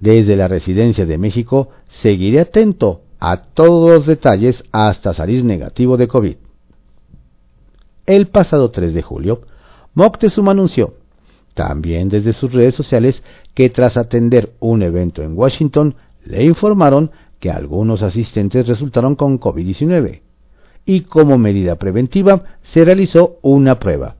Desde 0.00 0.36
la 0.36 0.48
residencia 0.48 1.06
de 1.06 1.18
México 1.18 1.70
seguiré 2.02 2.40
atento 2.40 3.02
a 3.20 3.36
todos 3.52 3.98
los 3.98 4.06
detalles 4.06 4.62
hasta 4.70 5.12
salir 5.14 5.44
negativo 5.44 5.96
de 5.96 6.08
COVID. 6.08 6.36
El 8.06 8.28
pasado 8.28 8.70
3 8.70 8.92
de 8.92 9.02
julio, 9.02 9.42
Moctezuma 9.94 10.52
anunció, 10.52 10.94
también 11.54 12.08
desde 12.08 12.34
sus 12.34 12.52
redes 12.52 12.74
sociales, 12.74 13.22
que 13.54 13.70
tras 13.70 13.96
atender 13.96 14.52
un 14.60 14.82
evento 14.82 15.22
en 15.22 15.38
Washington, 15.38 15.94
le 16.24 16.44
informaron 16.44 17.10
que 17.40 17.50
algunos 17.50 18.02
asistentes 18.02 18.66
resultaron 18.66 19.14
con 19.16 19.38
COVID-19 19.38 20.20
y 20.86 21.02
como 21.02 21.38
medida 21.38 21.76
preventiva 21.76 22.42
se 22.72 22.84
realizó 22.84 23.36
una 23.42 23.78
prueba, 23.78 24.16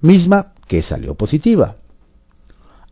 misma 0.00 0.52
que 0.68 0.82
salió 0.82 1.14
positiva. 1.14 1.76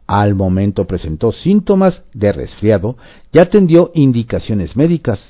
Al 0.07 0.35
momento 0.35 0.87
presentó 0.87 1.33
síntomas 1.33 2.03
de 2.13 2.33
resfriado 2.33 2.97
y 3.33 3.39
atendió 3.39 3.91
indicaciones 3.95 4.77
médicas. 4.77 5.21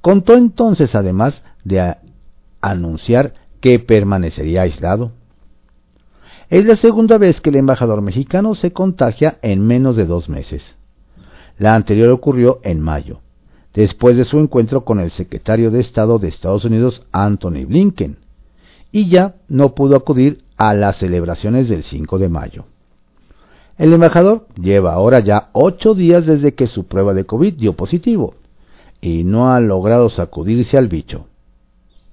Contó 0.00 0.34
entonces 0.34 0.94
además 0.94 1.42
de 1.64 1.96
anunciar 2.60 3.34
que 3.62 3.78
permanecería 3.78 4.62
aislado. 4.62 5.12
Es 6.50 6.66
la 6.66 6.76
segunda 6.76 7.16
vez 7.16 7.40
que 7.40 7.48
el 7.48 7.56
embajador 7.56 8.02
mexicano 8.02 8.54
se 8.54 8.72
contagia 8.72 9.38
en 9.40 9.66
menos 9.66 9.96
de 9.96 10.04
dos 10.04 10.28
meses. 10.28 10.62
La 11.56 11.74
anterior 11.74 12.10
ocurrió 12.10 12.58
en 12.64 12.80
mayo, 12.80 13.20
después 13.72 14.16
de 14.16 14.26
su 14.26 14.38
encuentro 14.38 14.84
con 14.84 15.00
el 15.00 15.12
secretario 15.12 15.70
de 15.70 15.80
Estado 15.80 16.18
de 16.18 16.28
Estados 16.28 16.66
Unidos, 16.66 17.06
Anthony 17.12 17.64
Blinken, 17.66 18.18
y 18.90 19.08
ya 19.08 19.36
no 19.48 19.74
pudo 19.74 19.96
acudir 19.96 20.42
a 20.58 20.74
las 20.74 20.98
celebraciones 20.98 21.68
del 21.68 21.84
5 21.84 22.18
de 22.18 22.28
mayo. 22.28 22.64
El 23.78 23.92
embajador 23.94 24.46
lleva 24.60 24.92
ahora 24.92 25.20
ya 25.20 25.48
ocho 25.52 25.94
días 25.94 26.26
desde 26.26 26.54
que 26.54 26.66
su 26.66 26.86
prueba 26.86 27.14
de 27.14 27.24
COVID 27.24 27.54
dio 27.54 27.74
positivo 27.74 28.34
y 29.00 29.24
no 29.24 29.52
ha 29.52 29.60
logrado 29.60 30.10
sacudirse 30.10 30.76
al 30.76 30.88
bicho. 30.88 31.26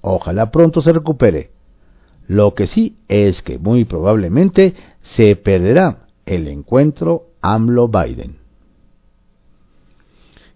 Ojalá 0.00 0.50
pronto 0.50 0.80
se 0.82 0.92
recupere. 0.92 1.50
Lo 2.26 2.54
que 2.54 2.66
sí 2.66 2.96
es 3.08 3.42
que 3.42 3.58
muy 3.58 3.84
probablemente 3.84 4.74
se 5.16 5.36
perderá 5.36 6.06
el 6.26 6.48
encuentro 6.48 7.24
AMLO-Biden. 7.42 8.36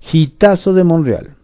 Gitazo 0.00 0.72
de 0.72 0.84
Monreal. 0.84 1.36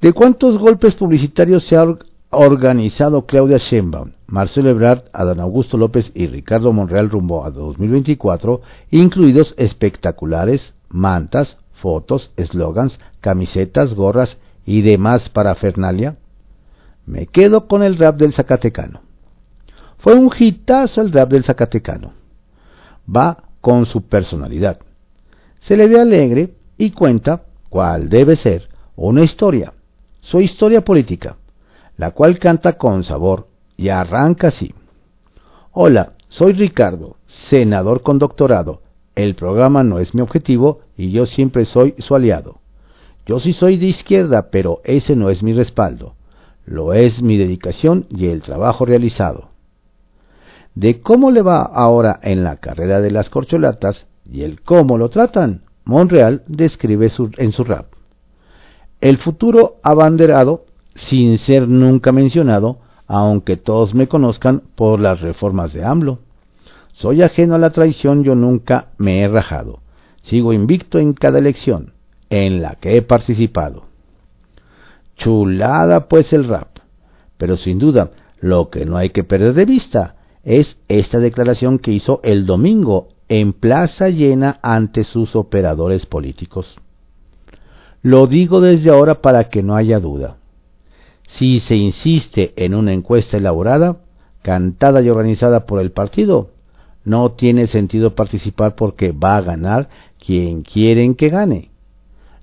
¿De 0.00 0.12
cuántos 0.12 0.58
golpes 0.58 0.94
publicitarios 0.94 1.64
se 1.66 1.76
ha 1.76 1.86
organizado 2.30 3.24
Claudia 3.24 3.58
Sheinbaum, 3.58 4.12
Marcelo 4.26 4.68
Ebrard, 4.70 5.04
Adán 5.12 5.40
Augusto 5.40 5.78
López 5.78 6.10
y 6.14 6.26
Ricardo 6.26 6.72
Monreal 6.72 7.08
rumbo 7.08 7.44
a 7.44 7.50
2024, 7.50 8.60
incluidos 8.90 9.54
espectaculares, 9.56 10.74
mantas, 10.88 11.56
fotos, 11.80 12.30
eslogans, 12.36 12.98
camisetas, 13.20 13.94
gorras 13.94 14.36
y 14.66 14.82
demás 14.82 15.28
parafernalia? 15.30 16.16
Me 17.06 17.26
quedo 17.26 17.68
con 17.68 17.82
el 17.82 17.96
rap 17.96 18.16
del 18.16 18.34
Zacatecano. 18.34 19.00
Fue 19.98 20.14
un 20.14 20.30
hitazo 20.36 21.00
el 21.00 21.12
rap 21.12 21.30
del 21.30 21.44
Zacatecano. 21.44 22.12
Va 23.08 23.44
con 23.60 23.86
su 23.86 24.02
personalidad. 24.02 24.78
Se 25.60 25.76
le 25.76 25.88
ve 25.88 26.00
alegre 26.00 26.54
y 26.76 26.90
cuenta, 26.90 27.44
cuál 27.68 28.08
debe 28.08 28.36
ser, 28.36 28.68
una 28.96 29.22
historia, 29.22 29.72
su 30.20 30.40
historia 30.40 30.82
política, 30.82 31.36
la 31.96 32.10
cual 32.10 32.38
canta 32.38 32.74
con 32.74 33.04
sabor 33.04 33.48
y 33.76 33.88
arranca 33.88 34.48
así. 34.48 34.74
Hola, 35.72 36.12
soy 36.28 36.52
Ricardo, 36.52 37.16
senador 37.50 38.02
con 38.02 38.18
doctorado. 38.18 38.82
El 39.14 39.34
programa 39.34 39.82
no 39.82 39.98
es 39.98 40.14
mi 40.14 40.22
objetivo 40.22 40.80
y 40.96 41.10
yo 41.10 41.26
siempre 41.26 41.64
soy 41.66 41.94
su 41.98 42.14
aliado. 42.14 42.58
Yo 43.26 43.40
sí 43.40 43.52
soy 43.54 43.76
de 43.76 43.86
izquierda, 43.86 44.50
pero 44.52 44.80
ese 44.84 45.16
no 45.16 45.30
es 45.30 45.42
mi 45.42 45.52
respaldo. 45.52 46.14
Lo 46.64 46.94
es 46.94 47.20
mi 47.22 47.36
dedicación 47.36 48.06
y 48.08 48.26
el 48.26 48.40
trabajo 48.40 48.86
realizado. 48.86 49.48
De 50.76 51.00
cómo 51.00 51.32
le 51.32 51.42
va 51.42 51.62
ahora 51.62 52.20
en 52.22 52.44
la 52.44 52.58
carrera 52.58 53.00
de 53.00 53.10
las 53.10 53.28
corcholatas 53.28 54.06
y 54.24 54.42
el 54.42 54.60
cómo 54.60 54.96
lo 54.96 55.08
tratan, 55.08 55.62
Monreal 55.84 56.42
describe 56.46 57.10
en 57.38 57.52
su 57.52 57.64
rap. 57.64 57.86
El 59.00 59.18
futuro 59.18 59.76
abanderado, 59.82 60.64
sin 60.94 61.38
ser 61.38 61.68
nunca 61.68 62.12
mencionado, 62.12 62.78
aunque 63.08 63.56
todos 63.56 63.94
me 63.94 64.06
conozcan 64.06 64.62
por 64.76 65.00
las 65.00 65.20
reformas 65.20 65.72
de 65.72 65.84
AMLO. 65.84 66.20
Soy 66.92 67.22
ajeno 67.22 67.56
a 67.56 67.58
la 67.58 67.70
traición, 67.70 68.22
yo 68.22 68.34
nunca 68.36 68.88
me 68.98 69.22
he 69.22 69.28
rajado. 69.28 69.80
Sigo 70.22 70.52
invicto 70.52 70.98
en 70.98 71.12
cada 71.12 71.38
elección 71.38 71.95
en 72.30 72.62
la 72.62 72.76
que 72.76 72.96
he 72.96 73.02
participado. 73.02 73.84
Chulada 75.16 76.08
pues 76.08 76.32
el 76.32 76.46
rap, 76.46 76.78
pero 77.38 77.56
sin 77.56 77.78
duda 77.78 78.10
lo 78.40 78.68
que 78.68 78.84
no 78.84 78.96
hay 78.96 79.10
que 79.10 79.24
perder 79.24 79.54
de 79.54 79.64
vista 79.64 80.16
es 80.44 80.76
esta 80.88 81.18
declaración 81.18 81.78
que 81.78 81.92
hizo 81.92 82.20
el 82.22 82.46
domingo 82.46 83.08
en 83.28 83.52
plaza 83.52 84.08
llena 84.08 84.60
ante 84.62 85.04
sus 85.04 85.34
operadores 85.34 86.06
políticos. 86.06 86.76
Lo 88.02 88.26
digo 88.26 88.60
desde 88.60 88.90
ahora 88.90 89.16
para 89.16 89.48
que 89.48 89.62
no 89.62 89.74
haya 89.74 89.98
duda. 89.98 90.36
Si 91.38 91.60
se 91.60 91.74
insiste 91.74 92.52
en 92.56 92.74
una 92.74 92.92
encuesta 92.92 93.36
elaborada, 93.36 93.96
cantada 94.42 95.02
y 95.02 95.08
organizada 95.08 95.66
por 95.66 95.80
el 95.80 95.90
partido, 95.90 96.50
no 97.04 97.32
tiene 97.32 97.66
sentido 97.66 98.14
participar 98.14 98.76
porque 98.76 99.10
va 99.10 99.38
a 99.38 99.42
ganar 99.42 99.88
quien 100.24 100.62
quieren 100.62 101.16
que 101.16 101.30
gane 101.30 101.70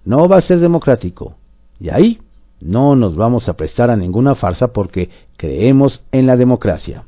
no 0.06 0.28
va 0.28 0.38
a 0.38 0.42
ser 0.42 0.60
democrático. 0.60 1.36
Y 1.80 1.90
ahí 1.90 2.20
no 2.60 2.96
nos 2.96 3.16
vamos 3.16 3.50
a 3.50 3.54
prestar 3.54 3.90
a 3.90 3.98
ninguna 3.98 4.36
farsa 4.36 4.68
porque 4.70 5.10
creemos 5.38 6.02
en 6.12 6.28
la 6.28 6.38
democracia. 6.38 7.04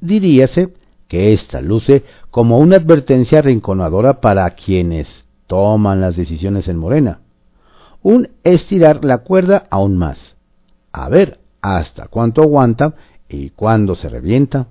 Diríase 0.00 0.72
que 1.08 1.32
esta 1.32 1.60
luce 1.60 2.04
como 2.30 2.58
una 2.58 2.76
advertencia 2.76 3.42
rinconadora 3.42 4.20
para 4.20 4.48
quienes 4.50 5.06
toman 5.46 6.00
las 6.00 6.16
decisiones 6.16 6.68
en 6.68 6.78
Morena. 6.78 7.20
Un 8.02 8.28
estirar 8.44 9.04
la 9.04 9.18
cuerda 9.18 9.64
aún 9.70 9.96
más. 9.96 10.18
A 10.92 11.08
ver 11.08 11.40
hasta 11.60 12.08
cuánto 12.08 12.42
aguanta 12.42 12.94
y 13.28 13.50
cuándo 13.50 13.96
se 13.96 14.08
revienta. 14.08 14.68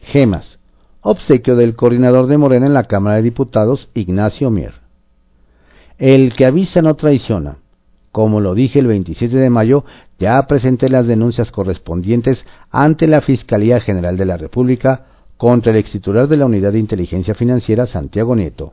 Gemas. 0.00 0.58
Obsequio 1.02 1.56
del 1.56 1.76
coordinador 1.76 2.26
de 2.26 2.36
Morena 2.36 2.66
en 2.66 2.74
la 2.74 2.84
Cámara 2.84 3.16
de 3.16 3.22
Diputados, 3.22 3.88
Ignacio 3.94 4.50
Mier. 4.50 4.79
El 6.00 6.32
que 6.32 6.46
avisa 6.46 6.80
no 6.80 6.94
traiciona. 6.94 7.58
Como 8.10 8.40
lo 8.40 8.54
dije 8.54 8.78
el 8.78 8.86
27 8.86 9.36
de 9.36 9.50
mayo, 9.50 9.84
ya 10.18 10.40
presenté 10.46 10.88
las 10.88 11.06
denuncias 11.06 11.50
correspondientes 11.50 12.42
ante 12.70 13.06
la 13.06 13.20
Fiscalía 13.20 13.80
General 13.80 14.16
de 14.16 14.24
la 14.24 14.38
República 14.38 15.08
contra 15.36 15.72
el 15.72 15.78
extitular 15.78 16.26
de 16.26 16.38
la 16.38 16.46
Unidad 16.46 16.72
de 16.72 16.78
Inteligencia 16.78 17.34
Financiera, 17.34 17.86
Santiago 17.86 18.34
Nieto, 18.34 18.72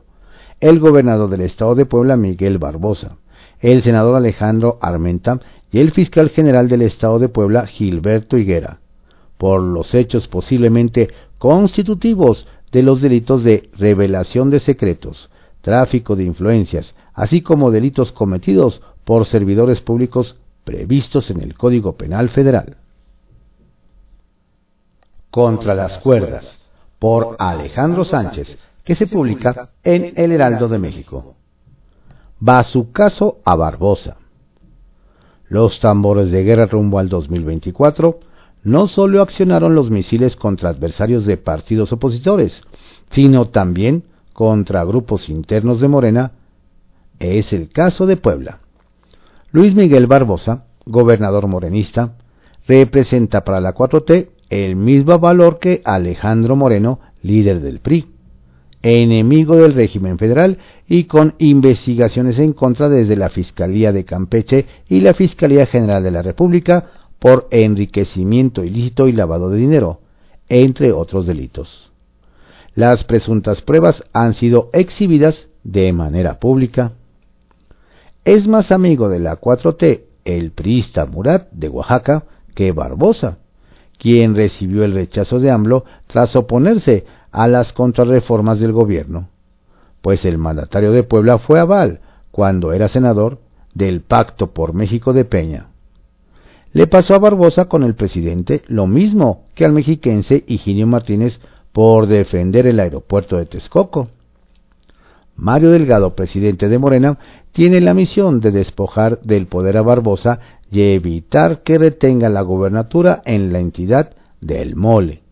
el 0.58 0.78
gobernador 0.78 1.28
del 1.28 1.42
Estado 1.42 1.74
de 1.74 1.84
Puebla, 1.84 2.16
Miguel 2.16 2.56
Barbosa, 2.56 3.18
el 3.60 3.82
senador 3.82 4.16
Alejandro 4.16 4.78
Armenta 4.80 5.38
y 5.70 5.80
el 5.80 5.92
fiscal 5.92 6.30
general 6.30 6.70
del 6.70 6.80
Estado 6.80 7.18
de 7.18 7.28
Puebla, 7.28 7.66
Gilberto 7.66 8.38
Higuera, 8.38 8.78
por 9.36 9.60
los 9.60 9.94
hechos 9.94 10.28
posiblemente 10.28 11.10
constitutivos 11.36 12.46
de 12.72 12.82
los 12.82 13.02
delitos 13.02 13.44
de 13.44 13.68
revelación 13.76 14.48
de 14.48 14.60
secretos, 14.60 15.28
tráfico 15.60 16.16
de 16.16 16.24
influencias, 16.24 16.94
así 17.18 17.42
como 17.42 17.72
delitos 17.72 18.12
cometidos 18.12 18.80
por 19.04 19.26
servidores 19.26 19.80
públicos 19.80 20.36
previstos 20.62 21.28
en 21.30 21.42
el 21.42 21.54
Código 21.54 21.96
Penal 21.96 22.30
Federal. 22.30 22.76
Contra 25.30 25.74
las 25.74 25.98
cuerdas, 25.98 26.44
por 27.00 27.34
Alejandro 27.40 28.04
Sánchez, 28.04 28.56
que 28.84 28.94
se 28.94 29.08
publica 29.08 29.70
en 29.82 30.12
El 30.16 30.30
Heraldo 30.30 30.68
de 30.68 30.78
México. 30.78 31.34
Va 32.46 32.62
su 32.62 32.92
caso 32.92 33.38
a 33.44 33.56
Barbosa. 33.56 34.16
Los 35.48 35.80
tambores 35.80 36.30
de 36.30 36.44
guerra 36.44 36.66
rumbo 36.66 37.00
al 37.00 37.08
2024 37.08 38.20
no 38.62 38.86
solo 38.86 39.22
accionaron 39.22 39.74
los 39.74 39.90
misiles 39.90 40.36
contra 40.36 40.68
adversarios 40.68 41.26
de 41.26 41.36
partidos 41.36 41.92
opositores, 41.92 42.52
sino 43.10 43.48
también 43.48 44.04
contra 44.32 44.84
grupos 44.84 45.28
internos 45.28 45.80
de 45.80 45.88
Morena. 45.88 46.32
Es 47.18 47.52
el 47.52 47.70
caso 47.70 48.06
de 48.06 48.16
Puebla. 48.16 48.60
Luis 49.50 49.74
Miguel 49.74 50.06
Barbosa, 50.06 50.66
gobernador 50.84 51.46
morenista, 51.46 52.14
representa 52.66 53.44
para 53.44 53.60
la 53.60 53.74
4T 53.74 54.28
el 54.50 54.76
mismo 54.76 55.18
valor 55.18 55.58
que 55.58 55.82
Alejandro 55.84 56.56
Moreno, 56.56 57.00
líder 57.22 57.60
del 57.60 57.80
PRI, 57.80 58.06
enemigo 58.82 59.56
del 59.56 59.74
régimen 59.74 60.18
federal 60.18 60.58
y 60.86 61.04
con 61.04 61.34
investigaciones 61.38 62.38
en 62.38 62.52
contra 62.52 62.88
desde 62.88 63.16
la 63.16 63.30
Fiscalía 63.30 63.92
de 63.92 64.04
Campeche 64.04 64.66
y 64.88 65.00
la 65.00 65.14
Fiscalía 65.14 65.66
General 65.66 66.02
de 66.02 66.10
la 66.10 66.22
República 66.22 66.90
por 67.18 67.48
enriquecimiento 67.50 68.64
ilícito 68.64 69.08
y 69.08 69.12
lavado 69.12 69.50
de 69.50 69.58
dinero, 69.58 70.00
entre 70.48 70.92
otros 70.92 71.26
delitos. 71.26 71.90
Las 72.74 73.02
presuntas 73.04 73.60
pruebas 73.62 74.04
han 74.12 74.34
sido 74.34 74.70
exhibidas 74.72 75.48
de 75.64 75.92
manera 75.92 76.38
pública. 76.38 76.92
Es 78.28 78.46
más 78.46 78.70
amigo 78.72 79.08
de 79.08 79.20
la 79.20 79.40
4T 79.40 80.02
el 80.26 80.50
priista 80.50 81.06
Murat 81.06 81.50
de 81.50 81.70
Oaxaca 81.70 82.24
que 82.54 82.72
Barbosa, 82.72 83.38
quien 83.98 84.34
recibió 84.34 84.84
el 84.84 84.92
rechazo 84.92 85.40
de 85.40 85.50
AMLO 85.50 85.86
tras 86.08 86.36
oponerse 86.36 87.06
a 87.32 87.48
las 87.48 87.72
contrarreformas 87.72 88.60
del 88.60 88.72
gobierno, 88.72 89.30
pues 90.02 90.26
el 90.26 90.36
mandatario 90.36 90.92
de 90.92 91.04
Puebla 91.04 91.38
fue 91.38 91.58
aval, 91.58 92.00
cuando 92.30 92.74
era 92.74 92.90
senador, 92.90 93.38
del 93.72 94.02
Pacto 94.02 94.52
por 94.52 94.74
México 94.74 95.14
de 95.14 95.24
Peña. 95.24 95.68
Le 96.74 96.86
pasó 96.86 97.14
a 97.14 97.20
Barbosa 97.20 97.64
con 97.64 97.82
el 97.82 97.94
presidente 97.94 98.60
lo 98.66 98.86
mismo 98.86 99.46
que 99.54 99.64
al 99.64 99.72
mexiquense 99.72 100.44
Higinio 100.46 100.86
Martínez 100.86 101.40
por 101.72 102.06
defender 102.06 102.66
el 102.66 102.78
aeropuerto 102.78 103.38
de 103.38 103.46
Texcoco. 103.46 104.08
Mario 105.38 105.70
Delgado, 105.70 106.16
presidente 106.16 106.68
de 106.68 106.78
Morena, 106.78 107.16
tiene 107.52 107.80
la 107.80 107.94
misión 107.94 108.40
de 108.40 108.50
despojar 108.50 109.20
del 109.20 109.46
poder 109.46 109.76
a 109.76 109.82
Barbosa 109.82 110.40
y 110.70 110.82
evitar 110.82 111.62
que 111.62 111.78
retenga 111.78 112.28
la 112.28 112.42
gobernatura 112.42 113.22
en 113.24 113.52
la 113.52 113.60
entidad 113.60 114.10
del 114.40 114.74
Mole. 114.74 115.22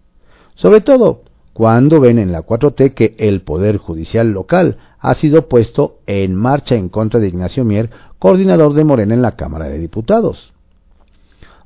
Sobre 0.55 0.81
todo 0.81 1.23
cuando 1.53 2.01
ven 2.01 2.21
en 2.21 2.31
la 2.31 2.43
4T 2.43 2.95
que 2.95 3.15
el 3.19 3.43
Poder 3.43 3.79
Judicial 3.79 4.29
local 4.29 4.77
ha 5.01 5.15
sido 5.17 5.49
puesto 5.49 5.97
en 6.07 6.35
marcha 6.35 6.77
en 6.77 6.89
contra 6.89 7.19
de 7.19 7.29
Ignacio 7.29 7.65
Mier, 7.65 7.91
coordinador 8.19 8.75
de 8.75 8.85
Morena 8.85 9.15
en 9.15 9.23
la 9.23 9.37
Cámara 9.37 9.67
de 9.67 9.79
Diputados. 9.79 10.53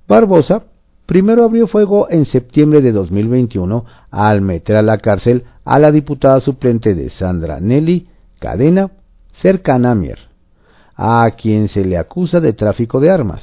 Barbosa 0.09 0.65
primero 1.05 1.45
abrió 1.45 1.67
fuego 1.67 2.09
en 2.09 2.25
septiembre 2.25 2.81
de 2.81 2.93
2021 2.93 3.85
al 4.11 4.41
meter 4.41 4.77
a 4.77 4.83
la 4.83 4.99
cárcel 4.99 5.45
a 5.65 5.79
la 5.79 5.91
diputada 5.93 6.41
suplente 6.41 6.95
de 6.95 7.11
Sandra 7.11 7.61
Nelly 7.61 8.10
Cadena, 8.41 8.91
cercana 9.43 9.93
a 9.93 9.95
Mier, 9.95 10.19
a 10.97 11.31
quien 11.41 11.69
se 11.69 11.85
le 11.85 11.99
acusa 11.99 12.41
de 12.41 12.55
tráfico 12.55 12.99
de 12.99 13.11
armas. 13.11 13.43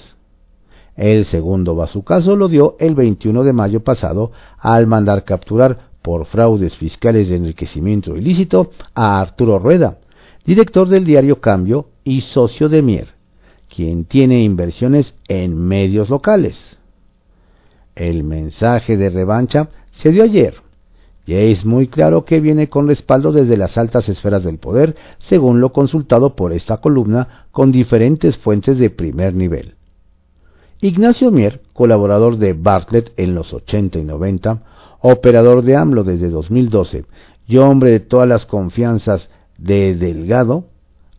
El 0.96 1.26
segundo 1.28 1.78
caso 2.04 2.36
lo 2.36 2.48
dio 2.48 2.76
el 2.80 2.96
21 2.96 3.44
de 3.44 3.54
mayo 3.54 3.84
pasado 3.84 4.32
al 4.58 4.88
mandar 4.88 5.24
capturar 5.24 5.92
por 6.02 6.26
fraudes 6.26 6.76
fiscales 6.78 7.30
de 7.30 7.36
enriquecimiento 7.36 8.16
ilícito 8.16 8.72
a 8.96 9.22
Arturo 9.22 9.60
Rueda, 9.60 10.00
director 10.46 10.90
del 10.90 11.06
diario 11.06 11.40
Cambio 11.40 11.90
y 12.04 12.22
socio 12.22 12.68
de 12.68 12.82
Mier, 12.82 13.10
quien 13.74 14.06
tiene 14.06 14.42
inversiones 14.42 15.14
en 15.28 15.56
medios 15.56 16.10
locales. 16.10 16.58
El 17.96 18.24
mensaje 18.24 18.98
de 18.98 19.12
revancha 19.12 19.70
se 20.02 20.12
dio 20.12 20.24
ayer, 20.24 20.56
y 21.28 21.36
es 21.36 21.66
muy 21.66 21.90
claro 21.90 22.24
que 22.24 22.40
viene 22.40 22.70
con 22.70 22.88
respaldo 22.88 23.34
desde 23.34 23.58
las 23.58 23.78
altas 23.78 24.08
esferas 24.08 24.46
del 24.46 24.60
poder, 24.60 24.96
según 25.30 25.60
lo 25.60 25.74
consultado 25.74 26.36
por 26.38 26.54
esta 26.54 26.78
columna 26.78 27.48
con 27.52 27.74
diferentes 27.74 28.38
fuentes 28.38 28.80
de 28.80 28.90
primer 28.90 29.36
nivel. 29.36 29.76
Ignacio 30.80 31.30
Mier, 31.30 31.62
colaborador 31.74 32.38
de 32.38 32.54
Bartlett 32.54 33.12
en 33.18 33.36
los 33.36 33.54
80 33.54 34.00
y 34.00 34.06
90, 34.06 34.64
operador 35.02 35.64
de 35.64 35.76
AMLO 35.76 36.06
desde 36.06 36.30
2012 36.30 37.04
y 37.46 37.58
hombre 37.58 37.92
de 37.92 38.00
todas 38.00 38.28
las 38.28 38.46
confianzas 38.46 39.28
de 39.58 39.96
Delgado, 39.96 40.64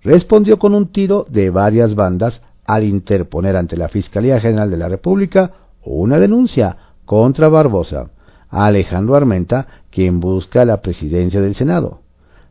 respondió 0.03 0.59
con 0.59 0.75
un 0.75 0.91
tiro 0.91 1.27
de 1.29 1.51
varias 1.51 1.95
bandas 1.95 2.41
al 2.65 2.85
interponer 2.85 3.57
ante 3.57 3.77
la 3.77 3.89
Fiscalía 3.89 4.41
General 4.41 4.71
de 4.71 4.77
la 4.79 4.89
República 4.89 5.53
una 5.85 6.19
denuncia 6.19 6.77
contra 7.05 7.49
Barbosa, 7.49 8.11
Alejandro 8.51 9.17
Armenta, 9.17 9.67
quien 9.91 10.21
busca 10.21 10.65
la 10.65 10.81
presidencia 10.81 11.41
del 11.41 11.55
Senado. 11.55 12.01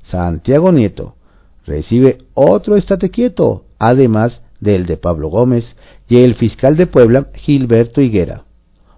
Santiago 0.10 0.71
Nieto 0.71 1.15
recibe 1.65 2.19
otro 2.33 2.77
estate 2.77 3.10
quieto, 3.10 3.63
además 3.79 4.41
del 4.60 4.86
de 4.86 4.97
Pablo 4.97 5.29
Gómez, 5.29 5.65
y 6.07 6.21
el 6.23 6.36
fiscal 6.36 6.77
de 6.77 6.88
Puebla, 6.88 7.27
Gilberto 7.36 8.01
Higuera 8.01 8.43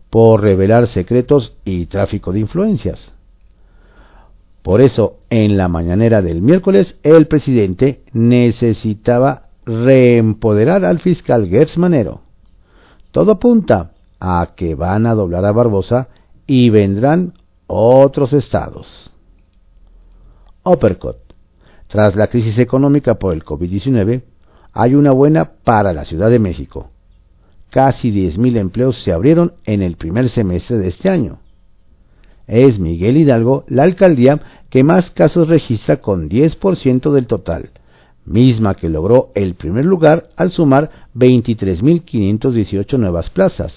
por 0.09 0.41
revelar 0.41 0.87
secretos 0.89 1.53
y 1.65 1.85
tráfico 1.85 2.31
de 2.31 2.39
influencias. 2.39 2.99
Por 4.63 4.81
eso, 4.81 5.17
en 5.29 5.57
la 5.57 5.67
mañanera 5.67 6.21
del 6.21 6.41
miércoles, 6.41 6.95
el 7.03 7.27
presidente 7.27 8.01
necesitaba 8.11 9.43
reempoderar 9.65 10.83
al 10.83 10.99
fiscal 10.99 11.47
Gertz 11.47 11.77
Manero. 11.77 12.21
Todo 13.11 13.33
apunta 13.33 13.91
a 14.19 14.49
que 14.55 14.75
van 14.75 15.05
a 15.05 15.13
doblar 15.13 15.45
a 15.45 15.51
Barbosa 15.51 16.09
y 16.49 16.69
vendrán 16.69 17.33
otros 17.67 18.33
estados. 18.33 18.87
Uppercut. 20.63 21.15
Tras 21.87 22.15
la 22.15 22.27
crisis 22.27 22.59
económica 22.59 23.15
por 23.15 23.33
el 23.33 23.45
COVID-19, 23.45 24.23
hay 24.73 24.95
una 24.95 25.11
buena 25.11 25.53
para 25.63 25.93
la 25.93 26.03
Ciudad 26.03 26.29
de 26.29 26.39
México 26.39 26.91
casi 27.69 28.11
10.000 28.11 28.57
empleos 28.57 29.01
se 29.03 29.11
abrieron 29.11 29.53
en 29.65 29.81
el 29.81 29.95
primer 29.95 30.29
semestre 30.29 30.77
de 30.77 30.89
este 30.89 31.09
año. 31.09 31.39
Es 32.47 32.79
Miguel 32.79 33.17
Hidalgo 33.17 33.63
la 33.67 33.83
alcaldía 33.83 34.39
que 34.69 34.83
más 34.83 35.11
casos 35.11 35.47
registra 35.47 35.97
con 35.97 36.29
10% 36.29 37.11
del 37.11 37.27
total, 37.27 37.69
misma 38.25 38.75
que 38.75 38.89
logró 38.89 39.29
el 39.35 39.55
primer 39.55 39.85
lugar 39.85 40.29
al 40.35 40.51
sumar 40.51 40.89
23.518 41.15 42.97
nuevas 42.97 43.29
plazas. 43.29 43.73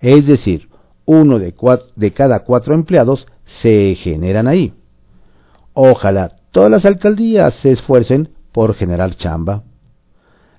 Es 0.00 0.26
decir, 0.26 0.68
uno 1.04 1.38
de, 1.38 1.54
de 1.96 2.12
cada 2.12 2.40
cuatro 2.40 2.74
empleados 2.74 3.26
se 3.60 3.94
generan 3.96 4.46
ahí. 4.46 4.72
Ojalá 5.74 6.36
todas 6.50 6.70
las 6.70 6.84
alcaldías 6.84 7.54
se 7.62 7.72
esfuercen 7.72 8.28
por 8.52 8.74
generar 8.74 9.16
chamba. 9.16 9.64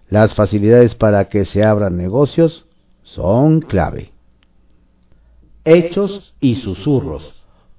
las 0.10 0.36
facilidades 0.36 0.94
para 0.96 1.26
que 1.26 1.46
se 1.46 1.64
abran 1.64 1.98
negocios 1.98 2.66
son 3.04 3.62
clave. 3.62 4.12
Hechos 5.66 6.36
y 6.40 6.58
susurros 6.58 7.24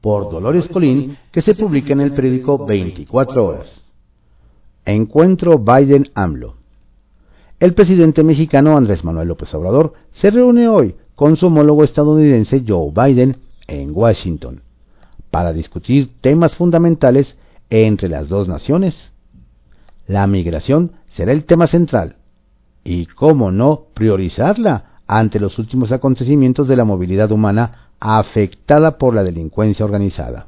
por 0.00 0.30
Dolores 0.30 0.68
Colín 0.68 1.16
que 1.32 1.42
se 1.42 1.54
publica 1.54 1.92
en 1.92 2.00
el 2.00 2.12
periódico 2.12 2.64
24 2.64 3.46
horas. 3.46 3.66
Encuentro 4.84 5.58
Biden-AMLO. 5.58 6.56
El 7.60 7.74
presidente 7.74 8.22
mexicano 8.22 8.76
Andrés 8.76 9.04
Manuel 9.04 9.28
López 9.28 9.54
Obrador 9.54 9.94
se 10.20 10.30
reúne 10.30 10.68
hoy 10.68 10.96
con 11.14 11.36
su 11.36 11.46
homólogo 11.46 11.84
estadounidense 11.84 12.64
Joe 12.66 12.90
Biden 12.92 13.36
en 13.66 13.90
Washington 13.92 14.62
para 15.30 15.52
discutir 15.52 16.12
temas 16.20 16.54
fundamentales 16.54 17.36
entre 17.70 18.08
las 18.08 18.28
dos 18.28 18.48
naciones. 18.48 18.94
La 20.06 20.26
migración 20.26 20.92
será 21.16 21.32
el 21.32 21.44
tema 21.44 21.66
central 21.66 22.16
y, 22.84 23.06
cómo 23.06 23.50
no, 23.50 23.86
priorizarla 23.94 25.00
ante 25.06 25.40
los 25.40 25.58
últimos 25.58 25.92
acontecimientos 25.92 26.68
de 26.68 26.76
la 26.76 26.84
movilidad 26.84 27.32
humana 27.32 27.90
afectada 28.00 28.98
por 28.98 29.14
la 29.14 29.22
delincuencia 29.22 29.84
organizada. 29.84 30.46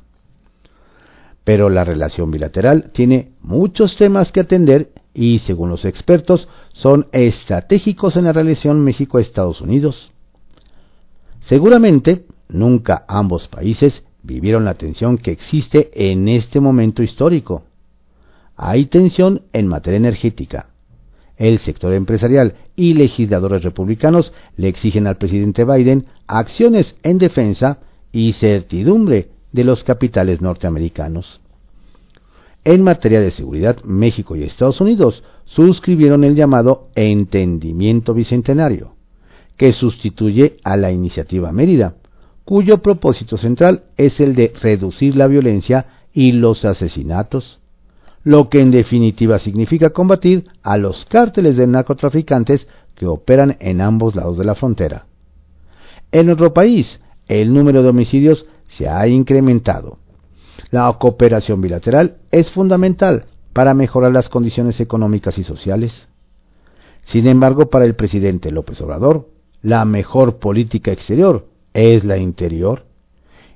Pero 1.45 1.71
la 1.71 1.85
relación 1.85 2.31
bilateral 2.31 2.91
tiene 2.93 3.33
muchos 3.41 3.97
temas 3.97 4.33
que 4.33 4.41
atender 4.41 4.91
y, 5.15 5.39
según 5.41 5.71
los 5.71 5.85
expertos, 5.85 6.49
son 6.73 7.07
estratégicos 7.13 8.17
en 8.17 8.25
la 8.25 8.33
relación 8.33 8.83
México-Estados 8.83 9.61
Unidos. 9.61 10.13
Seguramente, 11.49 12.25
nunca 12.49 13.05
ambos 13.09 13.49
países 13.49 14.03
vivieron 14.23 14.65
la 14.65 14.75
tensión 14.75 15.19
que 15.19 15.31
existe 15.31 15.91
en 15.95 16.29
este 16.29 16.61
momento 16.61 17.03
histórico. 17.03 17.65
Hay 18.57 18.87
tensión 18.87 19.43
en 19.53 19.69
materia 19.69 19.99
energética, 19.99 20.71
el 21.37 21.59
sector 21.61 21.93
empresarial 21.93 22.55
y 22.75 22.95
legisladores 22.95 23.63
republicanos 23.63 24.33
le 24.57 24.69
exigen 24.69 25.07
al 25.07 25.19
presidente 25.19 25.65
Biden 25.65 26.07
acciones 26.27 26.97
en 27.03 27.19
defensa 27.19 27.81
y 28.11 28.33
certidumbre 28.35 29.29
de 29.53 29.65
los 29.65 29.85
capitales 29.85 30.41
norteamericanos. 30.41 31.41
En 32.65 32.83
materia 32.83 33.21
de 33.21 33.31
seguridad, 33.31 33.83
México 33.85 34.35
y 34.35 34.43
Estados 34.43 34.81
Unidos 34.81 35.23
suscribieron 35.45 36.25
el 36.25 36.35
llamado 36.35 36.89
Entendimiento 36.97 38.15
Bicentenario, 38.15 38.96
que 39.57 39.73
sustituye 39.73 40.57
a 40.65 40.77
la 40.77 40.91
Iniciativa 40.91 41.53
Mérida, 41.53 41.95
cuyo 42.45 42.79
propósito 42.79 43.37
central 43.39 43.85
es 43.97 44.21
el 44.21 44.35
de 44.35 44.53
reducir 44.61 45.17
la 45.17 45.27
violencia 45.27 45.87
y 46.13 46.33
los 46.33 46.65
asesinatos, 46.65 47.59
lo 48.23 48.49
que 48.49 48.61
en 48.61 48.71
definitiva 48.71 49.39
significa 49.39 49.91
combatir 49.91 50.47
a 50.63 50.77
los 50.77 51.05
cárteles 51.07 51.57
de 51.57 51.67
narcotraficantes 51.67 52.67
que 52.95 53.07
operan 53.07 53.57
en 53.61 53.81
ambos 53.81 54.15
lados 54.15 54.39
de 54.39 54.45
la 54.45 54.55
frontera. 54.55 55.07
En 56.13 56.27
nuestro 56.27 56.53
país, 56.55 57.01
el 57.29 57.53
número 57.53 57.83
de 57.83 57.91
homicidios 57.91 58.47
se 58.79 58.89
ha 58.89 59.07
incrementado. 59.07 59.99
La 60.71 60.93
cooperación 60.99 61.61
bilateral 61.61 62.17
es 62.31 62.51
fundamental 62.51 63.27
para 63.53 63.75
mejorar 63.75 64.13
las 64.13 64.29
condiciones 64.29 64.81
económicas 64.81 65.39
y 65.39 65.45
sociales. 65.45 65.93
Sin 67.07 67.27
embargo, 67.27 67.71
para 67.71 67.85
el 67.85 67.95
presidente 67.95 68.51
López 68.51 68.81
Obrador, 68.81 69.29
la 69.63 69.85
mejor 69.85 70.39
política 70.39 70.93
exterior 70.93 71.47
es 71.75 72.05
la 72.05 72.19
interior. 72.19 72.85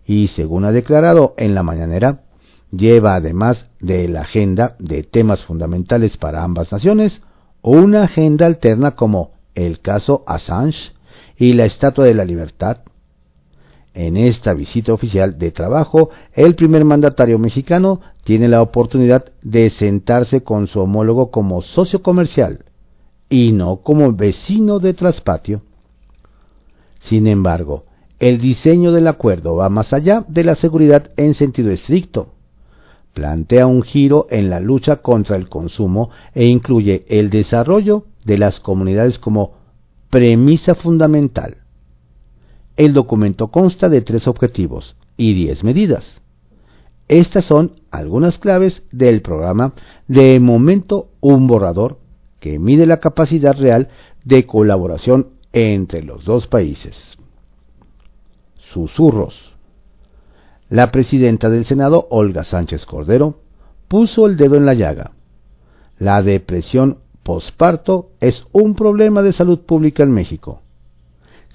Y 0.05 0.29
según 0.29 0.65
ha 0.65 0.73
declarado 0.73 1.35
en 1.37 1.55
la 1.55 1.63
mañanera, 1.63 2.23
lleva 2.73 3.15
además 3.15 3.67
de 3.81 4.09
la 4.09 4.23
agenda 4.23 4.77
de 4.79 5.03
temas 5.03 5.45
fundamentales 5.45 6.17
para 6.17 6.43
ambas 6.43 6.71
naciones, 6.73 7.21
una 7.63 8.05
agenda 8.05 8.47
alterna 8.47 8.93
como 8.93 9.33
el 9.55 9.81
caso 9.81 10.25
Assange 10.27 10.93
y 11.37 11.53
la 11.53 11.67
Estatua 11.67 12.05
de 12.05 12.15
la 12.15 12.25
Libertad. 12.25 12.79
En 13.93 14.17
esta 14.17 14.55
visita 14.55 14.93
oficial 14.93 15.39
de 15.39 15.51
trabajo, 15.51 16.11
el 16.33 16.55
primer 16.55 16.85
mandatario 16.85 17.39
mexicano 17.39 18.01
tiene 18.25 18.49
la 18.49 18.63
oportunidad 18.63 19.33
de 19.43 19.71
sentarse 19.71 20.43
con 20.43 20.69
su 20.69 20.81
homólogo 20.81 21.31
como 21.31 21.63
socio 21.63 22.03
comercial 22.03 22.65
y 23.29 23.53
no 23.53 23.79
como 23.79 24.13
vecino 24.13 24.79
de 24.79 24.95
traspatio. 24.95 25.63
Sin 27.09 27.27
embargo, 27.27 27.85
el 28.19 28.41
diseño 28.41 28.93
del 28.93 29.09
acuerdo 29.09 29.57
va 29.57 29.69
más 29.69 29.93
allá 29.93 30.25
de 30.29 30.45
la 30.45 30.55
seguridad 30.55 31.11
en 31.17 31.35
sentido 31.35 31.71
estricto 31.71 32.35
plantea 33.15 33.67
un 33.67 33.83
giro 33.83 34.27
en 34.31 34.51
la 34.51 34.61
lucha 34.61 34.97
contra 34.97 35.37
el 35.37 35.49
consumo 35.49 36.11
e 36.35 36.47
incluye 36.47 37.05
el 37.09 37.31
desarrollo 37.31 38.05
de 38.25 38.39
las 38.39 38.61
comunidades 38.61 39.19
como 39.19 39.55
premisa 40.11 40.75
fundamental. 40.75 41.59
El 42.77 42.93
documento 42.93 43.49
consta 43.49 43.89
de 43.89 44.03
tres 44.03 44.27
objetivos 44.27 44.97
y 45.17 45.35
diez 45.35 45.63
medidas. 45.65 46.05
Estas 47.09 47.45
son 47.45 47.73
algunas 47.91 48.39
claves 48.39 48.83
del 48.93 49.21
programa 49.21 49.75
de 50.07 50.39
momento 50.39 51.09
un 51.21 51.47
borrador 51.47 51.99
que 52.39 52.59
mide 52.59 52.87
la 52.87 53.01
capacidad 53.01 53.55
real 53.55 53.89
de 54.25 54.47
colaboración 54.47 55.31
entre 55.53 56.03
los 56.03 56.25
dos 56.25 56.47
países. 56.47 56.97
Susurros 58.73 59.51
la 60.71 60.93
presidenta 60.93 61.51
del 61.51 61.65
Senado, 61.65 62.07
Olga 62.11 62.45
Sánchez 62.45 62.87
Cordero, 62.87 63.41
puso 63.89 64.27
el 64.27 64.37
dedo 64.37 64.55
en 64.55 64.65
la 64.65 64.75
llaga. 64.75 65.11
La 65.99 66.23
depresión 66.23 66.99
posparto 67.25 68.11
es 68.21 68.47
un 68.53 68.77
problema 68.77 69.23
de 69.23 69.33
salud 69.33 69.61
pública 69.67 70.05
en 70.05 70.13
México. 70.13 70.63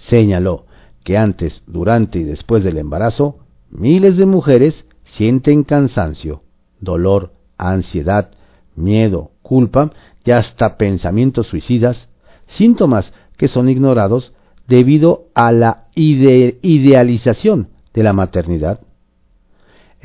Señaló 0.09 0.65
que 1.05 1.17
antes, 1.17 1.63
durante 1.65 2.19
y 2.19 2.23
después 2.23 2.63
del 2.65 2.77
embarazo, 2.77 3.37
miles 3.69 4.17
de 4.17 4.25
mujeres 4.25 4.85
sienten 5.15 5.63
cansancio, 5.63 6.41
dolor, 6.81 7.31
ansiedad, 7.57 8.31
miedo, 8.75 9.31
culpa 9.41 9.91
y 10.25 10.31
hasta 10.31 10.75
pensamientos 10.75 11.47
suicidas, 11.47 12.09
síntomas 12.47 13.13
que 13.37 13.47
son 13.47 13.69
ignorados 13.69 14.33
debido 14.67 15.25
a 15.33 15.51
la 15.51 15.85
idealización 15.95 17.69
de 17.93 18.03
la 18.03 18.13
maternidad 18.13 18.79